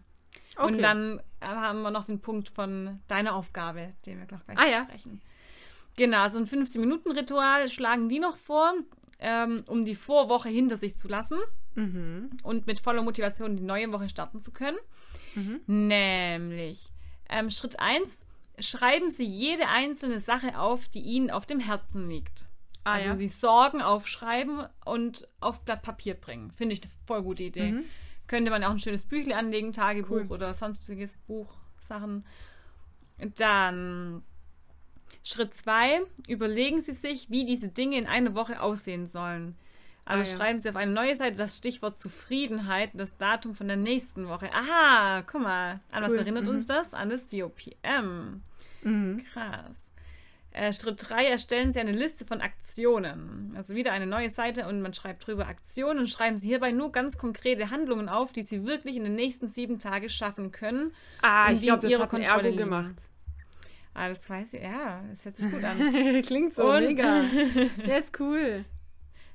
[0.57, 0.83] Und Okay.
[0.83, 4.67] dann äh, haben wir noch den Punkt von deiner Aufgabe, den wir noch gleich Ah,
[4.67, 4.89] ja.
[5.97, 8.73] Genau, so ein 15-Minuten-Ritual schlagen die noch vor,
[9.19, 11.39] ähm, um die Vorwoche hinter sich zu lassen
[11.77, 12.31] Mhm.
[12.43, 14.79] und mit voller Motivation die neue Woche starten zu können.
[15.37, 15.61] Mhm.
[15.67, 16.89] Nämlich
[17.29, 18.25] ähm, Schritt 1,
[18.59, 22.49] schreiben Sie jede einzelne Sache auf, die Ihnen auf dem Herzen liegt.
[22.85, 23.17] Ah, also ja.
[23.17, 26.51] Sie Sorgen aufschreiben und auf Blatt Papier bringen.
[26.51, 27.73] Finde ich eine voll gute Idee.
[27.73, 27.85] Mhm.
[28.27, 30.27] Könnte man auch ein schönes Büchle anlegen, Tagebuch Cool.
[30.33, 32.25] oder sonstiges Buch, Sachen.
[33.37, 34.23] Dann
[35.23, 39.57] Schritt 2, überlegen Sie sich, wie diese Dinge in einer Woche aussehen sollen.
[40.07, 40.39] Also Ah, ja.
[40.39, 44.29] schreiben Sie auf eine neue Seite das Stichwort Zufriedenheit, und das Datum von der nächsten
[44.29, 44.51] Woche.
[44.53, 45.81] Aha, guck mal.
[45.91, 46.51] An was Cool, erinnert mhm.
[46.51, 46.95] uns das?
[46.95, 48.43] An das COPM.
[48.83, 49.25] Mhm.
[49.33, 49.91] Krass.
[50.53, 53.53] Äh, Schritt 3, erstellen Sie eine Liste von Aktionen.
[53.57, 56.91] Also wieder eine neue Seite und man schreibt drüber Aktionen und schreiben Sie hierbei nur
[56.91, 60.93] ganz konkrete Handlungen auf, die Sie wirklich in den nächsten sieben Tagen schaffen können.
[61.23, 62.97] Ah, ich glaube, das ihrer hat Kontrolle Ergo gemacht.
[63.95, 64.63] Ah, das weiß ich.
[64.63, 65.79] Ja, das hört sich gut an.
[66.23, 67.23] Klingt so Und- mega.
[67.87, 68.65] Der ist cool.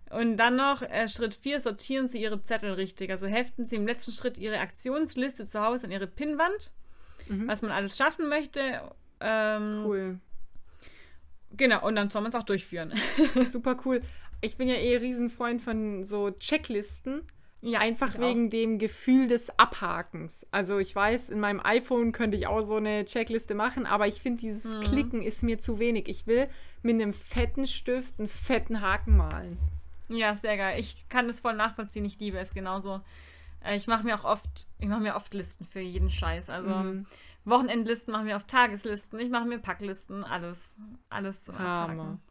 [0.09, 3.09] Und dann noch äh, Schritt 4, sortieren Sie Ihre Zettel richtig.
[3.09, 6.71] Also heften Sie im letzten Schritt Ihre Aktionsliste zu Hause an Ihre Pinnwand,
[7.27, 7.47] Mhm.
[7.47, 8.81] was man alles schaffen möchte.
[9.19, 10.19] Ähm, Cool.
[11.57, 12.93] Genau, und dann soll man es auch durchführen.
[13.49, 14.01] Super cool.
[14.41, 17.21] Ich bin ja eh Riesenfreund von so Checklisten.
[17.61, 18.21] ja, Einfach ich auch.
[18.21, 20.45] wegen dem Gefühl des Abhakens.
[20.51, 24.21] Also ich weiß, in meinem iPhone könnte ich auch so eine Checkliste machen, aber ich
[24.21, 24.81] finde, dieses Mhm.
[24.81, 26.07] Klicken ist mir zu wenig.
[26.09, 26.47] Ich will
[26.83, 29.57] mit einem fetten Stift einen fetten Haken malen.
[30.09, 30.79] Ja, sehr geil.
[30.79, 32.05] Ich kann das voll nachvollziehen.
[32.05, 33.01] Ich liebe es genauso.
[33.63, 36.49] Äh, Ich mache mir auch oft, ich mache mir oft Listen für jeden Scheiß.
[36.51, 37.05] Also Mhm.
[37.45, 39.19] Wochenendlisten machen wir auf Tageslisten.
[39.19, 40.77] Ich mache mir Packlisten, alles,
[41.09, 41.55] alles zum.
[41.55, 42.21] Abhaken.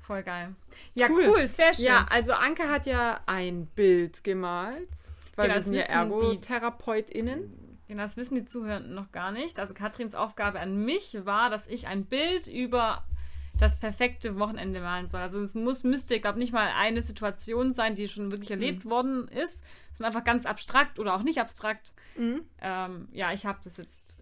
[0.00, 0.54] Voll geil.
[0.94, 1.24] Ja, Cool.
[1.28, 1.84] cool, sehr schön.
[1.86, 4.88] Ja, also Anke hat ja ein Bild gemalt,
[5.36, 7.78] weil Genau, wir das sind ja ErgotherapeutInnen.
[7.88, 9.58] Genau, das wissen die Zuhörenden noch gar nicht.
[9.60, 13.04] Also Katrins Aufgabe an mich war, dass ich ein Bild über
[13.58, 15.20] das perfekte Wochenende malen soll.
[15.20, 18.84] Also es muss, müsste, ich glaube, nicht mal eine Situation sein, die schon wirklich erlebt
[18.84, 19.64] worden ist.
[19.90, 21.92] Es sind einfach ganz abstrakt oder auch nicht abstrakt.
[22.16, 22.42] Mhm.
[22.60, 24.20] Ähm, ja, ich habe das jetzt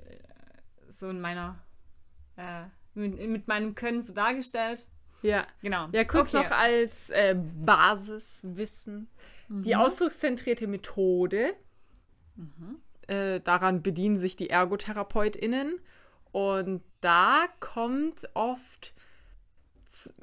[0.99, 1.59] so in meiner,
[2.37, 4.87] äh, mit, mit meinem Können so dargestellt.
[5.23, 5.47] Ja.
[5.63, 5.89] Genau.
[5.93, 6.45] Ja, kurz Okay.
[6.45, 9.09] noch als äh, Basiswissen.
[9.49, 9.81] Die Mhm.
[9.81, 11.55] ausdruckszentrierte Methode,
[12.37, 12.81] Mhm.
[13.07, 15.81] äh, daran bedienen sich die ErgotherapeutInnen.
[16.33, 18.93] Und da kommt oft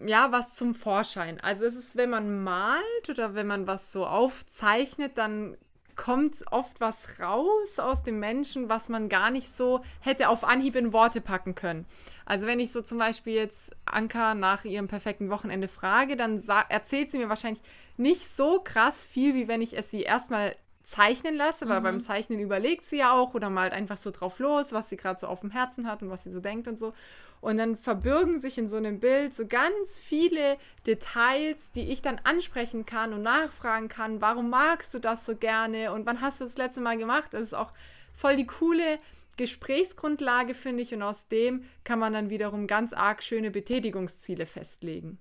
[0.06, 1.40] ja, was zum Vorschein.
[1.40, 5.58] Also es ist, wenn man malt oder wenn man was so aufzeichnet, dann
[5.96, 10.76] kommt oft was raus aus dem Menschen, was man gar nicht so hätte auf Anhieb
[10.76, 11.86] in Worte packen können.
[12.26, 17.12] Also wenn ich so zum Beispiel jetzt Anka nach ihrem perfekten Wochenende frage, dann erzählt
[17.12, 17.62] sie mir wahrscheinlich
[17.98, 22.40] nicht so krass viel, wie wenn ich es sie erstmal zeichnen lasse, weil beim Zeichnen
[22.40, 25.40] überlegt sie ja auch oder malt einfach so drauf los, was sie gerade so auf
[25.40, 26.94] dem Herzen hat und was sie so denkt und so.
[27.40, 32.20] Und dann verbürgen sich in so einem Bild so ganz viele Details, die ich dann
[32.24, 36.44] ansprechen kann und nachfragen kann, warum magst du das so gerne und wann hast du
[36.44, 37.30] das letzte Mal gemacht?
[37.32, 37.72] Das ist auch
[38.14, 38.98] voll die coole
[39.38, 45.18] Gesprächsgrundlage, finde ich, und aus dem kann man dann wiederum ganz arg schöne Betätigungsziele festlegen.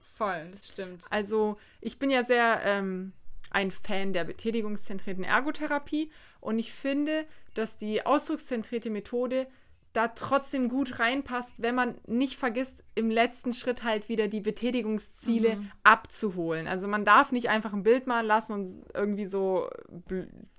[0.00, 1.04] Voll, das stimmt.
[1.10, 3.12] Also ich bin ja sehr ähm,
[3.56, 9.46] ein Fan der betätigungszentrierten Ergotherapie und ich finde, dass die ausdruckszentrierte Methode
[9.94, 15.58] da trotzdem gut reinpasst, wenn man nicht vergisst, im letzten Schritt halt wieder die Betätigungsziele
[15.84, 16.68] abzuholen.
[16.68, 19.70] Also man darf nicht einfach ein Bild malen lassen und irgendwie so,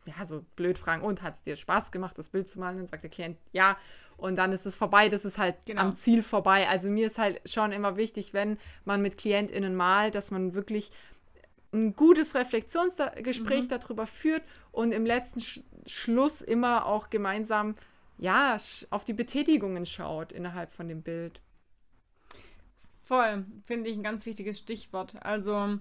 [0.05, 2.77] ja, so blöd fragen, und hat es dir Spaß gemacht, das Bild zu malen?
[2.77, 3.77] Dann sagt der Klient, ja.
[4.17, 5.81] Und dann ist es vorbei, das ist halt Genau.
[5.81, 6.67] am Ziel vorbei.
[6.67, 10.89] Also mir ist halt schon immer wichtig, wenn man mit KlientInnen malt, dass man wirklich
[11.73, 13.69] ein gutes Reflexionsgespräch Mhm.
[13.69, 17.75] darüber führt und im letzten Sch Schluss immer auch gemeinsam
[18.17, 18.57] ja,
[18.89, 21.39] auf die Betätigungen schaut innerhalb von dem Bild.
[23.03, 25.15] Voll, finde ich ein ganz wichtiges Stichwort.
[25.23, 25.79] Also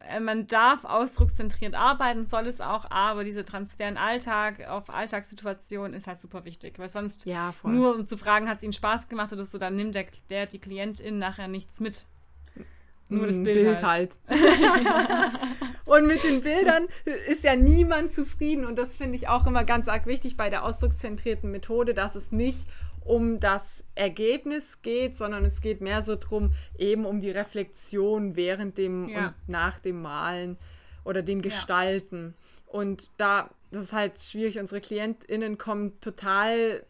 [0.00, 5.92] äh, man darf ausdruckszentriert arbeiten, soll es auch, aber dieser Transfer in Alltag auf Alltagssituationen
[5.94, 9.08] ist halt super wichtig, weil sonst Ja, nur um zu fragen, hat es ihnen Spaß
[9.08, 12.06] gemacht oder so, dann nimmt der, der die Klientin nachher nichts mit.
[13.18, 14.12] Nur das Ein Bild, halt.
[15.84, 16.86] und mit den Bildern
[17.28, 18.64] ist ja niemand zufrieden.
[18.64, 22.32] Und das finde ich auch immer ganz arg wichtig bei der ausdruckszentrierten Methode, dass es
[22.32, 22.66] nicht
[23.04, 28.78] um das Ergebnis geht, sondern es geht mehr so drum, eben um die Reflexion während
[28.78, 29.26] dem Ja.
[29.28, 30.56] und nach dem Malen
[31.04, 32.34] oder dem Gestalten.
[32.66, 36.84] Und da, das ist halt schwierig, unsere KlientInnen kommen total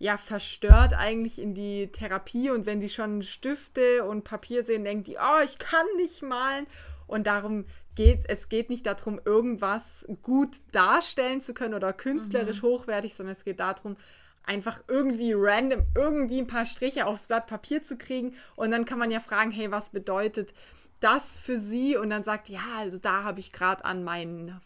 [0.00, 5.04] ja, verstört eigentlich in die Therapie und wenn die schon Stifte und Papier sehen, denken
[5.04, 6.66] die, oh, ich kann nicht malen.
[7.06, 12.68] Und darum geht es geht nicht darum, irgendwas gut darstellen zu können oder künstlerisch mhm.
[12.68, 13.96] hochwertig, sondern es geht darum,
[14.42, 18.34] einfach irgendwie random, irgendwie ein paar Striche aufs Blatt Papier zu kriegen.
[18.56, 20.54] Und dann kann man ja fragen, hey, was bedeutet
[21.00, 21.98] das für sie?
[21.98, 24.62] Und dann sagt, ja, also da habe ich gerade an meinen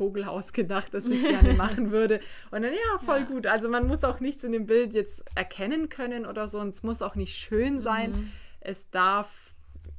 [0.00, 2.20] Vogelhaus gedacht, das ich gerne machen würde.
[2.50, 3.24] Und dann, ja, voll ja.
[3.26, 3.46] gut.
[3.46, 6.58] Also man muss auch nichts in dem Bild jetzt erkennen können oder so.
[6.58, 8.12] Und es muss auch nicht schön sein.
[8.12, 8.32] Mhm.
[8.60, 9.52] Es darf,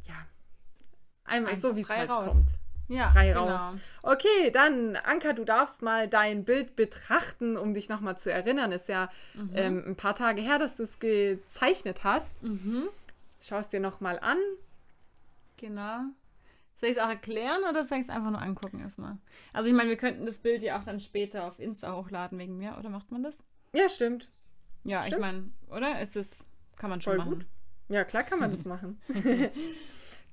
[0.08, 0.16] ja,
[1.24, 2.34] einmal so, wie es halt raus.
[2.34, 2.48] kommt.
[2.88, 3.48] Ja, frei genau.
[3.48, 3.74] raus.
[4.02, 8.72] Okay, dann, Anka, du darfst mal dein Bild betrachten, um dich nochmal zu erinnern.
[8.72, 9.52] Ist ja mhm.
[9.54, 12.42] ähm, ein paar Tage her, dass du es gezeichnet hast.
[12.42, 12.88] Mhm.
[13.40, 14.40] Schau es dir nochmal an.
[15.58, 16.06] Genau.
[16.82, 19.20] Soll ich es auch erklären oder soll ich es einfach nur angucken erstmal?
[19.54, 22.58] Also ich meine, wir könnten das Bild ja auch dann später auf Insta hochladen wegen
[22.58, 23.44] mir, oder macht man das?
[23.72, 24.30] Ja, stimmt.
[24.84, 25.14] Ja, stimmt.
[25.14, 26.02] ich meine, oder?
[26.02, 26.44] Ist es,
[26.78, 27.34] kann man schon Voll machen.
[27.34, 27.46] Gut.
[27.90, 29.00] Ja, klar kann man das machen.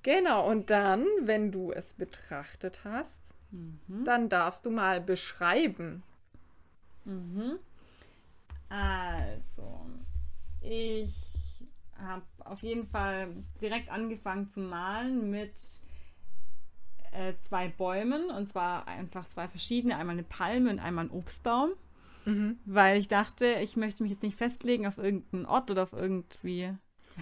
[0.03, 4.05] genau, und dann, wenn du es betrachtet hast, mhm.
[4.05, 6.03] dann darfst du mal beschreiben.
[7.05, 7.59] Mhm.
[8.71, 9.85] Also,
[10.63, 11.15] ich
[11.99, 15.53] habe auf jeden Fall direkt angefangen zu malen mit
[17.13, 21.71] äh, zwei Bäumen und zwar einfach zwei verschiedene, einmal eine Palme und einmal ein Obstbaum.
[22.25, 22.59] Mhm.
[22.67, 26.73] Weil ich dachte, ich möchte mich jetzt nicht festlegen auf irgendeinen Ort oder auf irgendwie,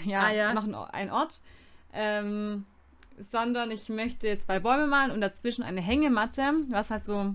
[0.04, 0.52] ja, ah, ja.
[0.52, 1.40] noch ein, Ort,
[1.92, 2.64] ähm,
[3.18, 7.34] sondern ich möchte zwei Bäume malen und dazwischen eine Hängematte, was halt so,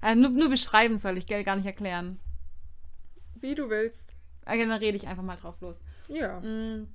[0.00, 2.20] also nur, nur beschreiben soll ich, gell, gar nicht erklären.
[3.40, 4.12] Wie du willst.
[4.46, 5.80] Okay, dann rede ich einfach mal drauf los.
[6.08, 6.40] Ja.
[6.40, 6.88] Mhm.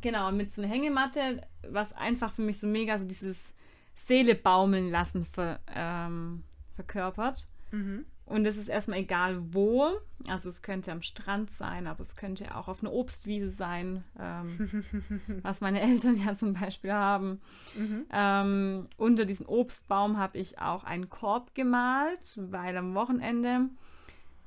[0.00, 3.54] Genau, mit so einer Hängematte, was einfach für mich so mega so dieses
[4.06, 6.42] Seele baumeln lassen ver, ähm,
[6.74, 7.46] verkörpert.
[7.70, 8.04] Mhm.
[8.24, 9.90] Und es ist erstmal egal wo.
[10.28, 14.84] Also es könnte am Strand sein, aber es könnte auch auf einer Obstwiese sein, ähm,
[15.42, 17.40] was meine Eltern ja zum Beispiel haben.
[17.76, 18.06] Mhm.
[18.12, 23.68] Ähm, unter diesem Obstbaum habe ich auch einen Korb gemalt, weil am Wochenende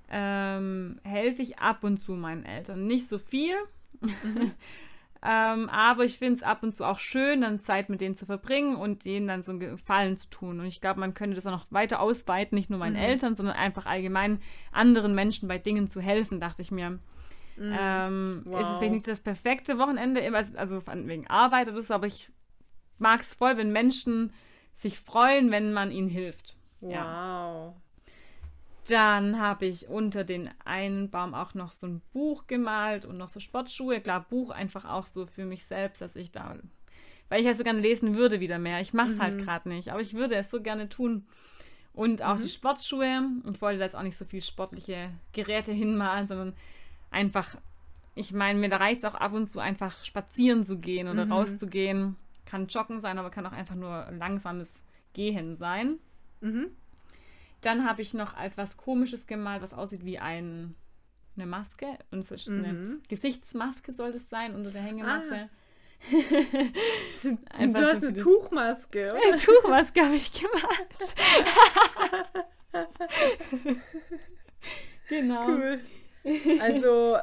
[0.10, 2.88] ähm, helfe ich ab und zu meinen Eltern.
[2.88, 3.56] Nicht so viel.
[4.02, 4.52] Mhm.
[5.26, 8.26] Ähm, aber ich finde es ab und zu auch schön, dann Zeit mit denen zu
[8.26, 10.60] verbringen und denen dann so einen Gefallen zu tun.
[10.60, 13.04] Und ich glaube, man könnte das auch noch weiter ausweiten, nicht nur meinen mhm.
[13.04, 14.42] Eltern, sondern einfach allgemein
[14.74, 17.00] anderen Menschen bei Dingen zu helfen, dachte ich mir.
[17.56, 17.78] Mhm.
[17.80, 18.60] Ähm, wow.
[18.60, 20.22] Ist es vielleicht nicht das perfekte Wochenende,
[20.58, 22.30] also wegen Arbeit oder so, aber ich
[22.98, 24.34] mag es voll, wenn Menschen
[24.74, 26.58] sich freuen, wenn man ihnen hilft.
[26.82, 26.94] Wow.
[26.94, 27.74] Ja.
[28.88, 33.30] Dann habe ich unter den einen Baum auch noch so ein Buch gemalt und noch
[33.30, 34.02] so Sportschuhe.
[34.02, 36.58] Klar, Buch einfach auch so für mich selbst, dass ich da,
[37.30, 38.82] weil ich ja so gerne lesen würde wieder mehr.
[38.82, 39.38] Ich mache es halt mhm.
[39.38, 41.26] halt gerade nicht, aber ich würde es so gerne tun.
[41.94, 42.42] Und auch mhm.
[42.42, 43.22] die Sportschuhe.
[43.52, 46.54] Ich wollte da jetzt auch nicht so viel sportliche Geräte hinmalen, sondern
[47.12, 47.56] einfach,
[48.16, 51.26] ich meine, mir da reicht es auch ab und zu einfach spazieren zu gehen oder
[51.26, 51.32] mhm.
[51.32, 52.16] rauszugehen.
[52.46, 56.00] Kann joggen sein, aber kann auch einfach nur langsames Gehen sein.
[56.42, 56.72] Mhm.
[57.64, 60.76] Dann habe ich noch etwas Komisches gemalt, was aussieht wie ein,
[61.36, 61.88] eine Maske.
[62.12, 62.66] Und es ist mhm.
[62.66, 65.50] eine Gesichtsmaske, soll das sein, unter der Hängematte.
[65.50, 65.64] Ah.
[67.24, 69.14] du hast so eine Tuchmaske.
[69.28, 71.16] Eine Tuchmaske habe ich gemalt.
[75.08, 75.48] genau.
[75.48, 75.80] Cool.
[76.60, 77.20] Also,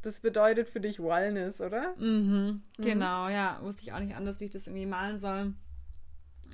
[0.00, 1.94] das bedeutet für dich Wellness, oder?
[1.98, 3.32] Mhm, genau, mhm.
[3.32, 3.58] ja.
[3.60, 5.52] Wusste ich auch nicht anders, wie ich das irgendwie malen soll.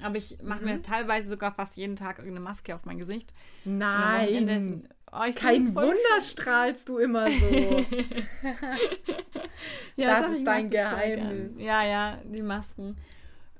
[0.03, 0.83] Aber ich mache mir mhm.
[0.83, 3.33] teilweise sogar fast jeden Tag irgendeine Maske auf mein Gesicht.
[3.65, 4.89] Nein.
[5.15, 6.23] Oh, Kein Wunder schön.
[6.23, 7.47] strahlst du immer so.
[9.97, 11.59] ja, das doch, ist dein Geheimnis.
[11.59, 12.97] Ja, ja, die Masken.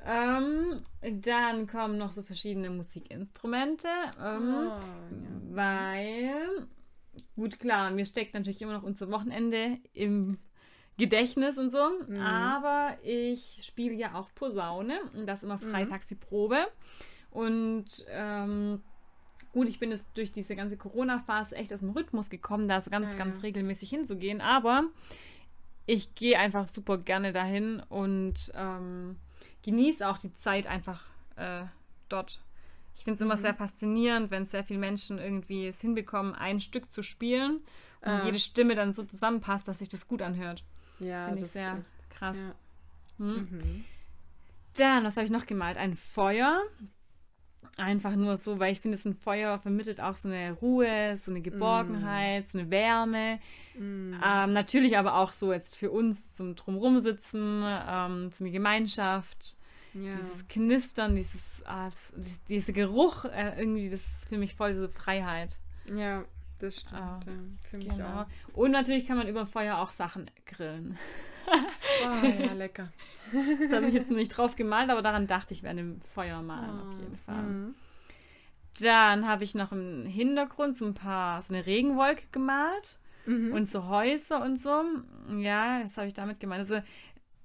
[0.05, 3.89] Ähm, dann kommen noch so verschiedene Musikinstrumente,
[4.21, 4.81] ähm, oh, ja.
[5.51, 6.67] weil,
[7.37, 10.39] gut, klar, mir steckt natürlich immer noch unser Wochenende im
[10.99, 11.89] Gedächtnis und so.
[12.09, 12.21] Mhm.
[12.21, 15.71] Aber ich spiele ja auch Posaune und das immer mhm.
[15.71, 16.67] freitags die Probe.
[17.31, 18.83] Und ähm,
[19.53, 22.91] gut, ich bin jetzt durch diese ganze Corona-Phase echt aus dem Rhythmus gekommen, da so
[22.91, 23.43] ganz, ja, ganz ja.
[23.43, 24.41] regelmäßig hinzugehen.
[24.41, 24.85] Aber
[25.87, 29.17] ich gehe einfach super gerne dahin und ähm,
[29.63, 31.05] genieße auch die Zeit einfach
[31.37, 31.65] äh,
[32.09, 32.43] dort.
[32.95, 33.41] Ich finde es immer mhm.
[33.41, 37.61] sehr faszinierend, wenn sehr viele Menschen irgendwie es hinbekommen, ein Stück zu spielen
[38.03, 38.25] und äh.
[38.27, 40.65] jede Stimme dann so zusammenpasst, dass sich das gut anhört.
[41.03, 42.37] Ja, Finde ich sehr krass.
[43.19, 43.25] Ja.
[43.25, 43.49] Hm?
[43.51, 43.85] Mhm.
[44.77, 45.77] Dann, was habe ich noch gemalt?
[45.77, 46.63] Ein Feuer.
[47.79, 51.41] Einfach nur so, weil ich finde, ein Feuer vermittelt auch so eine Ruhe, so eine
[51.41, 52.49] Geborgenheit, mm.
[52.51, 53.39] so eine Wärme.
[53.79, 54.15] Mm.
[54.23, 59.57] Ähm, natürlich aber auch so jetzt für uns zum Drumrum sitzen, ähm, so eine Gemeinschaft.
[59.95, 60.11] Ja.
[60.11, 64.89] Dieses Knistern, dieses, ah, das, dieser Geruch, äh, irgendwie, das ist für mich voll so
[64.89, 65.59] Freiheit.
[65.95, 66.25] Ja,
[66.63, 66.95] das stimmt.
[67.01, 67.33] Ah, ja,
[67.71, 68.23] für mich genau.
[68.23, 68.27] auch.
[68.55, 70.99] Und natürlich kann man über Feuer auch Sachen grillen.
[71.47, 72.89] Oh, ja, lecker.
[73.61, 76.81] Das habe ich jetzt nicht drauf gemalt, aber daran dachte ich während dem Feuer malen
[76.89, 77.43] auf jeden Fall.
[77.43, 77.75] Mhm.
[78.81, 83.53] Dann habe ich noch im Hintergrund so ein paar, so eine Regenwolke gemalt Mhm.
[83.53, 84.83] und so Häuser und so.
[85.39, 86.61] Ja, das habe ich damit gemeint.
[86.61, 86.83] Also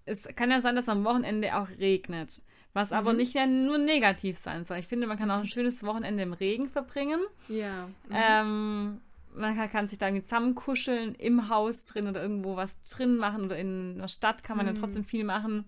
[0.05, 2.41] es kann ja sein, dass am Wochenende auch regnet.
[2.74, 3.18] Was aber Mhm.
[3.18, 4.78] nicht ja nur negativ sein soll.
[4.78, 7.20] Ich finde, man kann auch ein schönes Wochenende im Regen verbringen.
[7.47, 7.88] Ja.
[8.07, 8.11] Mhm.
[8.15, 9.01] Ähm,
[9.38, 13.57] man kann, sich da irgendwie zusammenkuscheln, im Haus drin oder irgendwo was drin machen oder
[13.57, 14.77] in einer Stadt kann man ja Mhm.
[14.79, 15.65] trotzdem viel machen.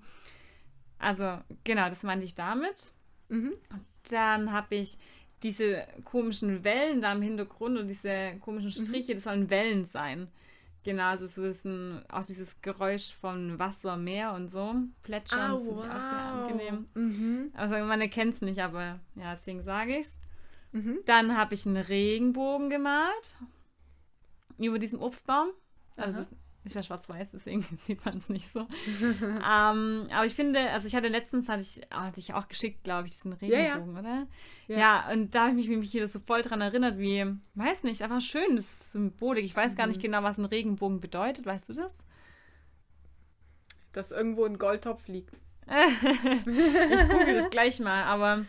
[0.98, 2.92] Also, genau, das meinte ich damit.
[3.30, 3.54] Mhm.
[4.10, 4.98] Dann habe ich
[5.44, 8.86] diese komischen Wellen da im Hintergrund und diese komischen Mhm.
[8.86, 10.28] Striche, das sollen Wellen sein.
[10.84, 14.76] Genau, also so ist ein, auch dieses Geräusch von Wasser, Meer und so.
[15.04, 16.52] Plätschern, Ah, das finde ich auch sehr wow.
[16.52, 16.88] angenehm.
[16.96, 17.52] Mhm.
[17.54, 20.20] Also man erkennt es nicht, aber ja, deswegen sage ich es.
[20.72, 21.00] Mhm.
[21.06, 23.38] Dann habe ich einen Regenbogen gemalt
[24.68, 25.50] über diesem Obstbaum.
[25.98, 26.24] Also Aha.
[26.24, 26.36] das
[26.66, 28.60] ist ja schwarz-weiß, deswegen sieht man es nicht so.
[29.02, 32.84] ähm, aber ich finde, also ich hatte letztens, hatte ich, ah, hatte ich auch geschickt,
[32.84, 33.74] glaube ich, diesen Ja, ja.
[33.74, 34.28] Regenbogen, oder?
[34.68, 34.78] Ja.
[34.78, 35.12] Ja.
[35.12, 38.56] und da habe ich mich wieder so voll dran erinnert, wie, weiß nicht, einfach schön,
[38.58, 39.46] das Symbolik.
[39.46, 39.92] Ich weiß gar Mhm.
[39.94, 41.98] nicht genau, was ein Regenbogen bedeutet, weißt du das?
[43.94, 45.34] Dass irgendwo ein Goldtopf liegt.
[45.70, 48.46] ich google das gleich mal, aber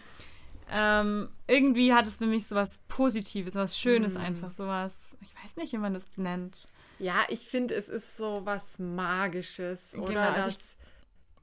[0.71, 4.21] ähm, irgendwie hat es für mich so was Positives, was Schönes Mhm.
[4.21, 6.69] einfach, sowas, ich weiß nicht, wie man das nennt.
[6.99, 10.07] Ja, ich finde, es ist so was Magisches, oder?
[10.07, 10.77] Genau, also Dass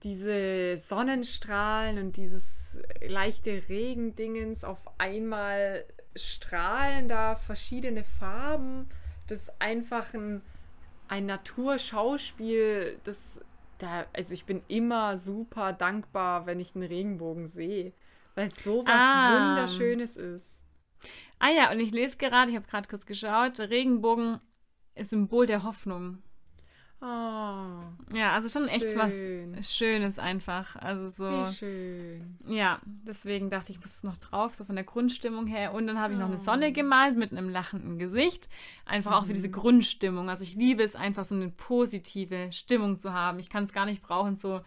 [0.04, 5.84] diese Sonnenstrahlen und dieses leichte Regendingens auf einmal
[6.16, 8.88] strahlen da verschiedene Farben.
[9.28, 10.42] Das ist einfach ein,
[11.08, 13.42] ein Naturschauspiel, das
[13.80, 17.94] da, also ich bin immer super dankbar, wenn ich einen Regenbogen sehe,
[18.38, 19.50] weil es so was Ah.
[19.50, 20.64] Wunderschönes ist.
[21.40, 24.40] Ah ja, und ich lese gerade, ich habe gerade kurz geschaut, Regenbogen
[24.96, 26.20] ist Symbol der Hoffnung.
[27.00, 27.06] Oh,
[28.16, 29.56] Ja, also schon echt Schön.
[29.56, 30.76] was Schönes einfach.
[30.78, 31.30] Also so.
[31.30, 32.38] wie schön.
[32.48, 35.74] Ja, deswegen dachte ich, ich muss es noch drauf, so von der Grundstimmung her.
[35.76, 36.40] Und dann habe ich noch eine Oh.
[36.40, 38.50] Sonne gemalt mit einem lachenden Gesicht.
[38.86, 39.34] Einfach auch für Mhm.
[39.36, 40.28] diese Grundstimmung.
[40.28, 43.38] Also ich liebe es einfach, so eine positive Stimmung zu haben.
[43.38, 44.62] Ich kann es gar nicht brauchen, so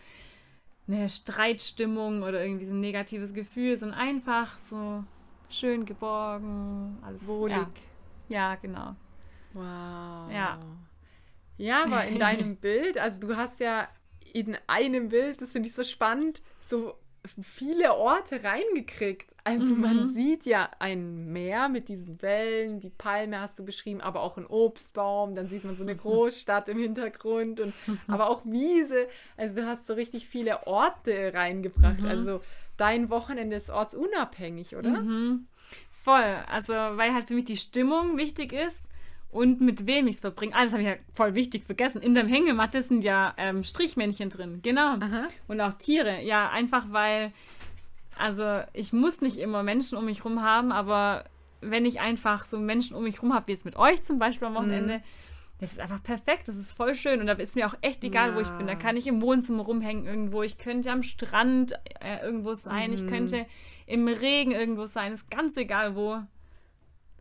[0.93, 5.05] eine Streitstimmung oder irgendwie so ein negatives Gefühl, sondern einfach so
[5.49, 7.57] schön geborgen, alles Wohlig.
[8.28, 8.97] Ja, ja genau.
[9.53, 10.30] Wow.
[10.32, 10.59] Ja.
[11.59, 13.88] Ja, aber in deinem Bild, also du hast ja
[14.32, 16.95] in einem Bild, das finde ich so spannend, so
[17.43, 19.35] viele Orte reingekriegt.
[19.45, 19.81] Also Mhm.
[19.81, 24.37] man sieht ja ein Meer mit diesen Wellen, die Palme hast du beschrieben, aber auch
[24.37, 27.75] ein Obstbaum, dann sieht man so eine Großstadt im Hintergrund und
[28.09, 29.09] aber auch Wiese.
[29.37, 32.01] Also du hast so richtig viele Orte reingebracht.
[32.01, 32.07] Mhm.
[32.07, 32.41] Also
[32.77, 34.91] dein Wochenende ist ortsunabhängig, oder?
[34.91, 35.47] Mhm.
[35.91, 36.37] Voll.
[36.51, 38.89] Also, weil halt für mich die Stimmung wichtig ist
[39.31, 40.55] und mit wem ich es verbringe.
[40.55, 42.03] Ah, das habe ich ja voll wichtig vergessen.
[42.03, 44.61] In der Hängematte sind ja ähm, Strichmännchen drin.
[44.62, 44.95] Genau.
[45.01, 45.28] Aha.
[45.49, 46.20] Und auch Tiere.
[46.22, 47.33] Ja, einfach weil,
[48.18, 51.24] also ich muss nicht immer Menschen um mich rum haben, aber
[51.61, 54.49] wenn ich einfach so Menschen um mich rum habe, wie jetzt mit euch zum Beispiel
[54.49, 55.03] am Wochenende, Mhm.
[55.61, 58.35] das ist einfach perfekt, das ist voll schön und da ist mir auch echt egal,
[58.35, 58.66] wo ich bin.
[58.66, 58.78] Da Ja.
[58.78, 63.07] kann ich im Wohnzimmer rumhängen irgendwo, ich könnte am Strand äh, irgendwo sein, ich Mhm.
[63.09, 63.47] könnte
[63.87, 66.20] im Regen irgendwo sein, ist ganz egal wo.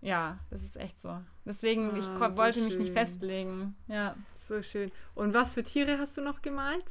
[0.01, 1.19] Ja, das ist echt so.
[1.45, 2.95] Deswegen, ich Ah, ko- so wollte mich nicht schön.
[2.95, 3.75] festlegen.
[3.87, 4.15] Ja.
[4.35, 4.91] So schön.
[5.15, 6.83] Und was für Tiere hast du noch gemalt?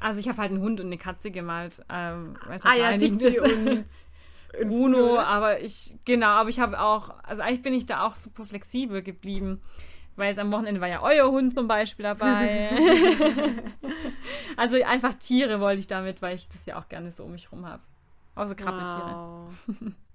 [0.00, 1.84] Also ich habe halt einen Hund und eine Katze gemalt.
[1.88, 3.84] Ähm, Ah halt ja, naheliegend Tipsy und,
[4.68, 8.44] Bruno, aber ich, genau, aber ich habe auch, also eigentlich bin ich da auch super
[8.44, 9.60] flexibel geblieben.
[10.16, 12.70] Weil es am Wochenende war ja euer Hund zum Beispiel dabei.
[14.56, 17.52] also einfach Tiere wollte ich damit, weil ich das ja auch gerne so um mich
[17.52, 17.82] rum habe.
[18.34, 19.16] Außer Krabbeltiere.
[19.16, 19.52] Wow.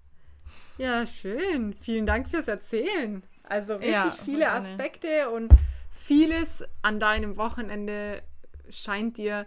[0.77, 1.73] Ja, schön.
[1.81, 3.23] Vielen Dank fürs Erzählen.
[3.43, 4.51] Also richtig Ja, viele.
[4.51, 5.53] Aspekte und
[5.91, 8.23] vieles an deinem Wochenende
[8.69, 9.45] scheint dir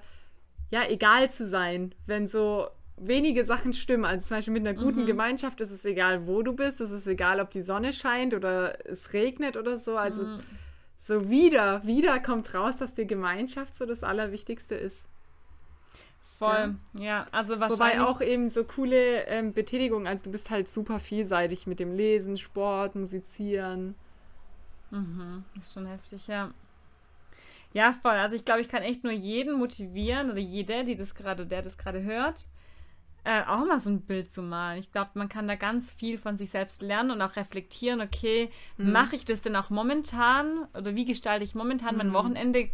[0.71, 2.69] ja egal zu sein, wenn so
[2.99, 4.05] wenige Sachen stimmen.
[4.05, 5.07] Also zum Beispiel mit einer guten Mhm.
[5.07, 6.81] Gemeinschaft ist es egal, wo du bist.
[6.81, 9.97] Es ist egal, ob die Sonne scheint oder es regnet oder so.
[9.97, 10.39] Also Mhm.
[10.99, 15.05] so wieder, wieder kommt raus, dass die Gemeinschaft so das Allerwichtigste ist.
[16.39, 16.75] Voll.
[16.99, 17.99] Ja, also wahrscheinlich.
[17.99, 21.95] Wobei auch eben so coole ähm, Betätigungen, also du bist halt super vielseitig mit dem
[21.95, 23.95] Lesen, Sport, Musizieren.
[24.91, 26.51] Mhm, ist schon heftig, ja.
[27.73, 28.13] Ja, voll.
[28.13, 31.63] Also ich glaube, ich kann echt nur jeden motivieren oder jede, die das gerade, der
[31.63, 32.49] das gerade hört,
[33.25, 34.79] äh, auch mal so ein Bild zu malen.
[34.79, 38.51] Ich glaube, man kann da ganz viel von sich selbst lernen und auch reflektieren, okay,
[38.77, 38.93] Mhm.
[38.93, 42.15] mache ich das denn auch momentan oder wie gestalte ich momentan mein Mhm.
[42.15, 42.71] Wochenende?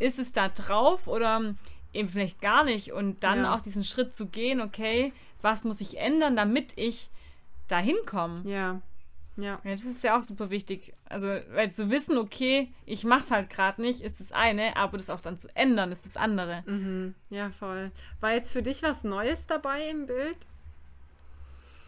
[0.00, 1.54] Ist es da drauf oder
[1.92, 2.92] eben vielleicht gar nicht?
[2.92, 3.54] Und dann Ja.
[3.54, 5.12] auch diesen Schritt zu gehen, okay,
[5.42, 7.10] was muss ich ändern, damit ich
[7.68, 8.40] da hinkomme?
[8.44, 8.80] Ja.
[9.36, 9.60] Ja.
[9.62, 10.94] Ja, das ist ja auch super wichtig.
[11.08, 15.10] Also, weil zu wissen, okay, ich mach's halt gerade nicht, ist das eine, aber das
[15.10, 16.64] auch dann zu ändern, ist das andere.
[16.66, 17.14] Mhm.
[17.30, 17.92] Ja, voll.
[18.20, 20.36] War jetzt für dich was Neues dabei im Bild?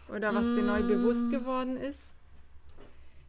[0.07, 1.31] Oder was dir neu bewusst Mm.
[1.31, 2.13] geworden ist?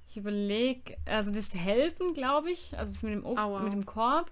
[0.09, 3.61] Ich überlege, also das Helfen, glaube ich, also das mit dem Obst, Aua.
[3.61, 4.31] mit dem Korb,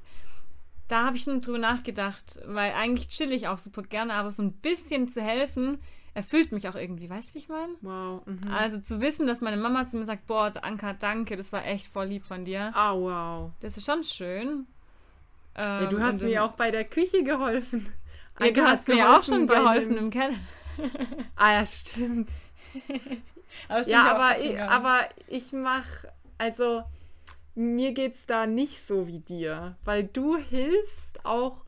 [0.91, 4.43] da habe ich schon drüber nachgedacht, weil eigentlich chill ich auch super gerne, aber so
[4.43, 5.78] ein bisschen zu helfen,
[6.14, 7.09] erfüllt mich auch irgendwie.
[7.09, 7.72] Weißt du, wie ich meine?
[7.80, 8.26] Wow.
[8.26, 8.49] Mhm.
[8.51, 11.86] Also zu wissen, dass meine Mama zu mir sagt, boah, Anka, danke, das war echt
[11.86, 12.72] voll lieb von dir.
[12.74, 13.53] Ah, wow.
[13.61, 14.66] Das ist schon schön.
[15.57, 17.86] Ja, du Ähm, hast mir auch bei der Küche geholfen.
[18.38, 20.34] Ja, Anke du hat hast mir auch schon geholfen dem- im Keller.
[21.36, 22.28] Ah, ja, stimmt.
[23.68, 25.84] Aber stimmt Ja, aber ich, aber ich mach,
[26.38, 26.82] also
[27.55, 31.64] mir geht's da nicht so wie dir, weil du hilfst auch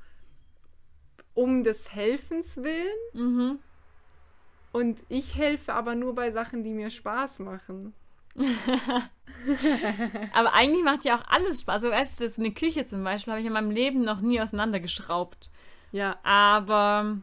[1.34, 3.58] um des Helfens willen Mhm.
[4.72, 7.94] und ich helfe aber nur bei Sachen, die mir Spaß machen.
[10.32, 11.84] Aber eigentlich macht ja auch alles Spaß.
[11.84, 15.50] Also, weißt du, eine Küche zum Beispiel habe ich in meinem Leben noch nie auseinandergeschraubt.
[15.90, 17.18] Ja, Aber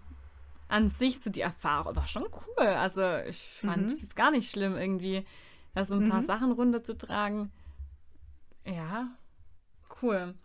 [0.67, 2.67] an sich so die Erfahrung war schon cool.
[2.67, 3.91] Also ich fand Mhm.
[3.95, 5.25] es jetzt gar nicht schlimm, irgendwie
[5.73, 6.25] da so ein paar Mhm.
[6.25, 7.51] Sachen runterzutragen.
[8.69, 9.09] Ja,
[10.01, 10.35] cool.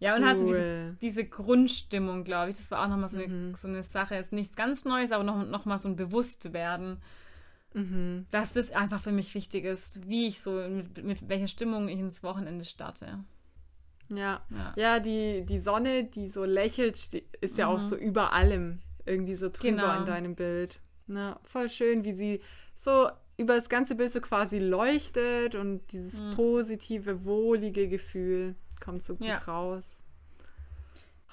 [0.00, 0.96] Ja, und halt so diese, cool.
[1.02, 3.54] diese Grundstimmung, glaube ich, das war auch nochmal so, eine, Mhm.
[3.54, 4.14] so eine Sache.
[4.16, 7.00] Jetzt nichts ganz Neues, aber noch, noch mal so ein Bewusstwerden,
[7.74, 8.26] Mhm.
[8.30, 11.98] dass das einfach für mich wichtig ist, wie ich so, mit, mit welcher Stimmung ich
[11.98, 13.24] ins Wochenende starte.
[14.08, 14.42] Ja.
[14.50, 14.74] Ja.
[14.76, 17.82] Ja, die, die Sonne, die so lächelt, ist ja auch Mhm.
[17.82, 19.98] so über allem irgendwie so drüber Genau.
[20.00, 20.78] in deinem Bild.
[21.06, 22.40] Na, voll schön, wie sie
[22.74, 26.30] so über das ganze Bild so quasi leuchtet und dieses Mhm.
[26.34, 29.38] positive, wohlige Gefühl kommt so gut Ja.
[29.38, 30.00] raus.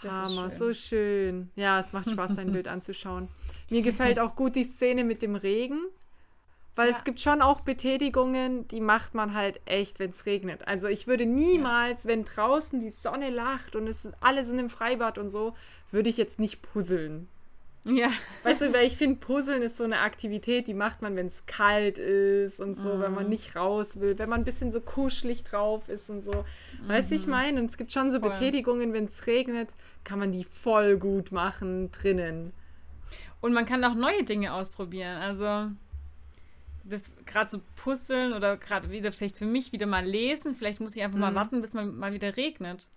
[0.02, 0.58] Das Hammer, schön.
[0.58, 1.52] so schön.
[1.56, 3.28] Ja, es macht Spaß, dein Bild anzuschauen.
[3.70, 5.80] Mir gefällt auch gut die Szene mit dem Regen,
[6.76, 6.96] weil Ja.
[6.98, 10.68] es gibt schon auch Betätigungen, die macht man halt echt, wenn es regnet.
[10.68, 15.20] Also ich würde niemals, wenn draußen die Sonne lacht und es alle sind im Freibad
[15.20, 15.54] und so,
[15.92, 17.28] würde ich jetzt nicht puzzeln.
[17.84, 18.10] Ja,
[18.44, 21.48] Weißt du, weil ich finde, Puzzeln ist so eine Aktivität, die macht man, wenn es
[21.48, 23.30] kalt ist und so, wenn man Mhm.
[23.30, 26.46] nicht raus will, wenn man ein bisschen so kuschelig drauf ist und so.
[26.88, 27.60] Weißt du, ich meine?
[27.60, 28.22] Und es gibt schon so Mhm.
[28.22, 28.30] Voll.
[28.32, 29.70] Betätigungen, wenn es regnet,
[30.04, 32.54] kann man die voll gut machen drinnen.
[33.42, 35.18] Und man kann auch neue Dinge ausprobieren.
[35.18, 35.72] Also
[36.84, 40.54] das gerade so puzzeln oder gerade wieder vielleicht für mich wieder mal lesen.
[40.56, 41.36] Vielleicht muss ich einfach mal Mhm.
[41.36, 42.90] warten, bis man mal wieder regnet.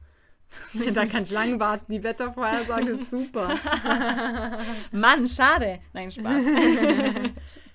[0.95, 1.93] da kann ich lang warten.
[1.93, 3.49] Die Wettervorhersage ist super.
[4.93, 5.81] Mann, schade.
[5.93, 6.43] Nein, Spaß.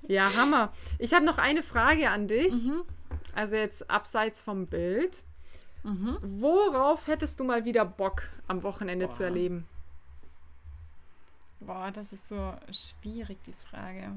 [0.09, 0.73] Ja, Hammer.
[0.97, 2.51] Ich habe noch eine Frage an dich.
[2.51, 2.81] Mhm.
[3.35, 5.15] Also jetzt abseits vom Bild.
[5.83, 6.17] Mhm.
[6.21, 9.25] Worauf hättest du mal wieder Bock am Wochenende zu Boah.
[9.25, 9.67] erleben?
[11.59, 14.13] Boah, das ist so schwierig, die Frage.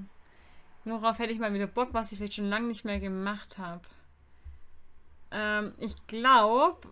[0.86, 3.82] Worauf hätte ich mal wieder Bock, was ich vielleicht schon lange nicht mehr gemacht habe?
[5.30, 6.88] Ähm, ich glaube,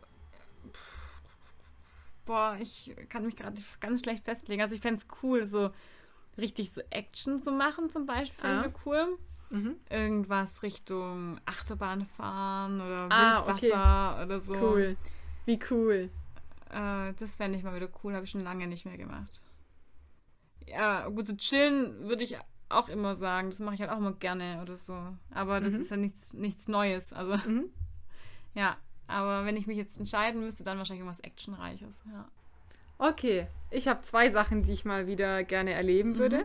[2.31, 4.63] boah, ich kann mich gerade ganz schlecht festlegen.
[4.63, 5.71] Also ich fände es cool, so
[6.39, 8.81] richtig so Action zu machen zum Beispiel, fände Ah.
[8.87, 9.19] cool.
[9.51, 9.75] Mhm.
[9.91, 14.55] Irgendwas Richtung Achterbahn fahren oder Ah, Wildwasser oder so.
[14.55, 14.97] Cool.
[15.45, 16.09] Wie cool.
[16.71, 19.43] Äh, das fände ich mal wieder cool, habe ich schon lange nicht mehr gemacht.
[20.69, 22.37] Ja, gut, so chillen würde ich
[22.69, 23.51] auch immer sagen.
[23.51, 24.95] Das mache ich halt auch immer gerne oder so.
[25.33, 25.81] Aber das Mhm.
[25.81, 27.13] ist ja nichts, nichts Neues.
[27.13, 27.71] Also, Mhm.
[28.55, 28.77] ja.
[29.11, 32.05] Aber wenn ich mich jetzt entscheiden müsste, dann wahrscheinlich irgendwas Actionreiches.
[32.13, 32.29] Ja.
[32.99, 36.39] Okay, ich habe zwei Sachen, die ich mal wieder gerne erleben würde.
[36.39, 36.45] Mhm.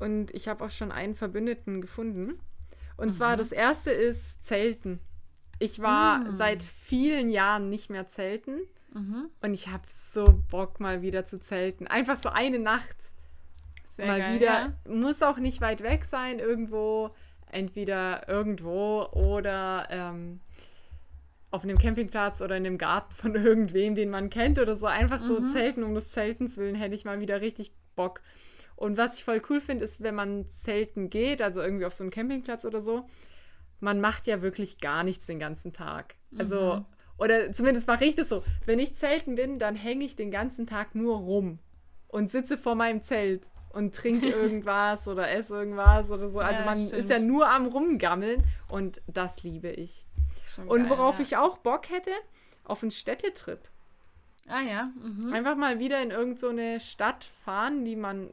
[0.00, 2.38] Und ich habe auch schon einen Verbündeten gefunden.
[2.96, 3.12] Und Mhm.
[3.12, 5.00] zwar das erste ist Zelten.
[5.58, 6.32] Ich war Mm.
[6.36, 8.60] seit vielen Jahren nicht mehr zelten
[8.94, 9.28] Mhm.
[9.42, 11.88] und ich habe so Bock mal wieder zu zelten.
[11.88, 12.96] Einfach so eine Nacht
[13.84, 14.46] Sehr mal geil, wieder.
[14.86, 14.92] Ja.
[14.92, 17.10] Muss auch nicht weit weg sein, irgendwo,
[17.50, 20.40] entweder irgendwo oder ähm,
[21.50, 24.86] auf einem Campingplatz oder in einem Garten von irgendwem, den man kennt oder so.
[24.86, 25.48] Einfach so Mhm.
[25.48, 28.20] zelten um des Zeltens willen hätte ich mal wieder richtig Bock.
[28.76, 32.04] Und was ich voll cool finde, ist, wenn man zelten geht, also irgendwie auf so
[32.04, 33.06] einen Campingplatz oder so,
[33.80, 36.14] man macht ja wirklich gar nichts den ganzen Tag.
[36.38, 36.84] Also, Mhm.
[37.16, 38.44] oder zumindest mache ich das so.
[38.66, 41.58] Wenn ich zelten bin, dann hänge ich den ganzen Tag nur rum
[42.08, 46.38] und sitze vor meinem Zelt und trinke irgendwas oder esse irgendwas oder so.
[46.40, 46.92] Also Ja, man stimmt.
[47.00, 50.06] ist ja nur am Rumgammeln und das liebe ich.
[50.48, 51.22] Schon Und geil, worauf ja.
[51.22, 52.10] ich auch Bock hätte,
[52.64, 53.60] auf einen Städtetrip.
[54.48, 54.90] Ah ja.
[55.02, 55.32] Mhm.
[55.32, 58.30] Einfach mal wieder in irgendeine so Stadt fahren, die man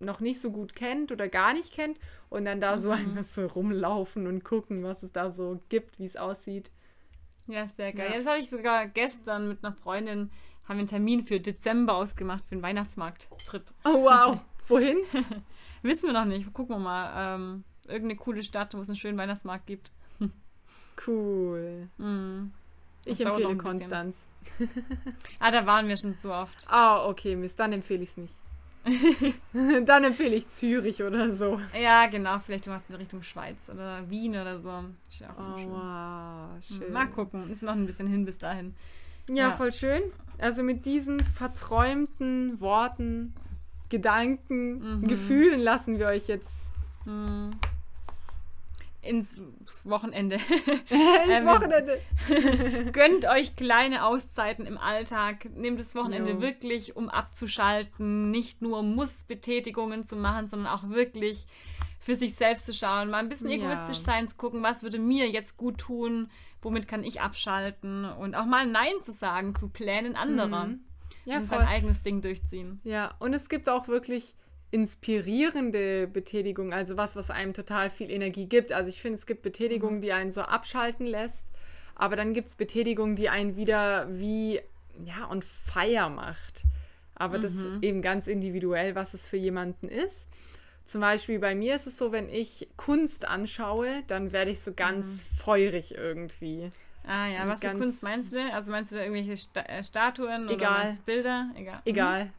[0.00, 1.98] noch nicht so gut kennt oder gar nicht kennt
[2.30, 2.94] und dann da so Mhm.
[2.94, 6.70] einfach so rumlaufen und gucken, was es da so gibt, wie es aussieht.
[7.48, 8.06] Ja, sehr geil.
[8.06, 8.12] Ja.
[8.12, 8.18] Ja.
[8.18, 10.30] das habe ich sogar gestern mit einer Freundin,
[10.64, 13.64] haben wir einen Termin für Dezember ausgemacht, für einen Weihnachtsmarkt-Trip.
[13.84, 14.38] Oh wow,
[14.68, 14.98] wohin?
[15.82, 16.52] Wissen wir noch nicht.
[16.52, 17.34] Gucken wir mal.
[17.36, 19.90] Ähm, irgendeine coole Stadt, wo es einen schönen Weihnachtsmarkt gibt.
[21.06, 21.88] Cool.
[21.98, 22.52] Mhm.
[23.04, 23.56] Ich empfehle.
[23.56, 24.26] Konstanz.
[25.40, 26.66] Ah, da waren wir schon zu oft.
[26.68, 28.34] Ah, okay, Mist, dann empfehle ich es nicht.
[29.86, 31.60] dann empfehle ich Zürich oder so.
[31.78, 34.84] Ja, genau, vielleicht du machst in Richtung Schweiz oder Wien oder so.
[35.10, 35.70] Ist ja auch Oh, schön.
[35.70, 36.92] wow, schön.
[36.92, 38.74] Mal gucken, ist noch ein bisschen hin bis dahin.
[39.28, 39.50] Ja, Ja.
[39.52, 40.02] voll schön.
[40.38, 43.34] Also mit diesen verträumten Worten,
[43.90, 45.08] Gedanken, Mhm.
[45.08, 46.54] Gefühlen lassen wir euch jetzt
[47.04, 47.50] Hm.
[49.00, 49.40] Ins
[49.84, 50.34] Wochenende.
[50.90, 52.00] ins Ähm, Wochenende.
[52.92, 55.46] Gönnt euch kleine Auszeiten im Alltag.
[55.56, 56.40] Nehmt das Wochenende Jo.
[56.40, 61.46] wirklich, um abzuschalten, nicht nur Muss-Betätigungen zu machen, sondern auch wirklich
[62.00, 63.56] für sich selbst zu schauen, mal ein bisschen Ja.
[63.56, 66.30] egoistisch sein, zu gucken, was würde mir jetzt gut tun,
[66.62, 70.80] womit kann ich abschalten und auch mal Nein zu sagen zu Plänen anderer Mhm.
[71.24, 71.58] Ja, und voll.
[71.58, 72.80] sein eigenes Ding durchziehen.
[72.84, 74.34] Ja, und es gibt auch wirklich
[74.70, 78.72] inspirierende Betätigung, also was, was einem total viel Energie gibt.
[78.72, 81.44] Also ich finde, es gibt Betätigungen, die einen so abschalten lässt,
[81.94, 84.60] aber dann gibt es Betätigung, die einen wieder wie,
[85.04, 86.64] ja, on fire macht.
[87.14, 90.28] Aber das ist eben ganz individuell, was es für jemanden ist.
[90.84, 94.72] Zum Beispiel bei mir ist es so, wenn ich Kunst anschaue, dann werde ich so
[94.72, 96.70] ganz feurig irgendwie.
[97.04, 98.52] Ah ja, Und was für Kunst meinst du?
[98.52, 100.92] Also meinst du da irgendwelche Sta äh, Statuen oder Egal.
[100.92, 101.50] du Bilder?
[101.56, 101.80] Egal.
[101.84, 102.32] Egal.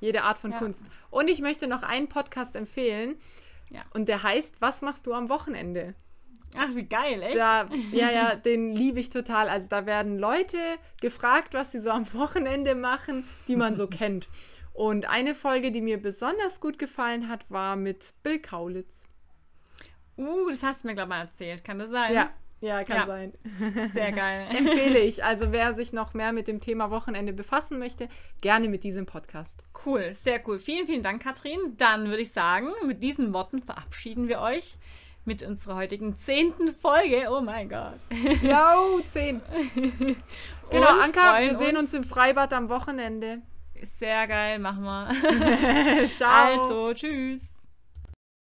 [0.00, 0.58] Jede Art von Ja.
[0.58, 0.84] Kunst.
[1.10, 3.16] Und ich möchte noch einen Podcast empfehlen.
[3.70, 3.82] Ja.
[3.94, 5.94] Und der heißt Was machst du am Wochenende?
[6.56, 7.36] Ach, wie geil, echt?
[7.36, 9.48] Da, ja, ja, den liebe ich total.
[9.48, 10.58] Also da werden Leute
[11.00, 14.28] gefragt, was sie so am Wochenende machen, die man so kennt.
[14.72, 19.08] Und eine Folge, die mir besonders gut gefallen hat, war mit Bill Kaulitz.
[20.18, 21.64] Uh, das hast du mir, glaube ich, mal erzählt.
[21.64, 22.12] Kann das sein?
[22.12, 22.30] Ja,
[22.60, 23.06] ja, kann Ja.
[23.06, 23.32] sein.
[23.92, 24.46] Sehr geil.
[24.56, 25.22] Empfehle ich.
[25.24, 28.08] Also wer sich noch mehr mit dem Thema Wochenende befassen möchte,
[28.40, 29.62] gerne mit diesem Podcast.
[29.84, 30.58] Cool, sehr cool.
[30.58, 31.58] Vielen, vielen Dank, Katrin.
[31.76, 34.76] Dann würde ich sagen, mit diesen Worten verabschieden wir euch
[35.24, 37.26] mit unserer heutigen zehnten Folge.
[37.30, 37.98] Oh mein Gott.
[38.42, 39.40] Jo, 10.
[40.68, 43.40] Genau, Und Anka, wir sehen uns im Freibad am Wochenende.
[43.82, 46.10] Sehr geil, machen wir.
[46.12, 46.62] Ciao.
[46.62, 47.55] Also, tschüss.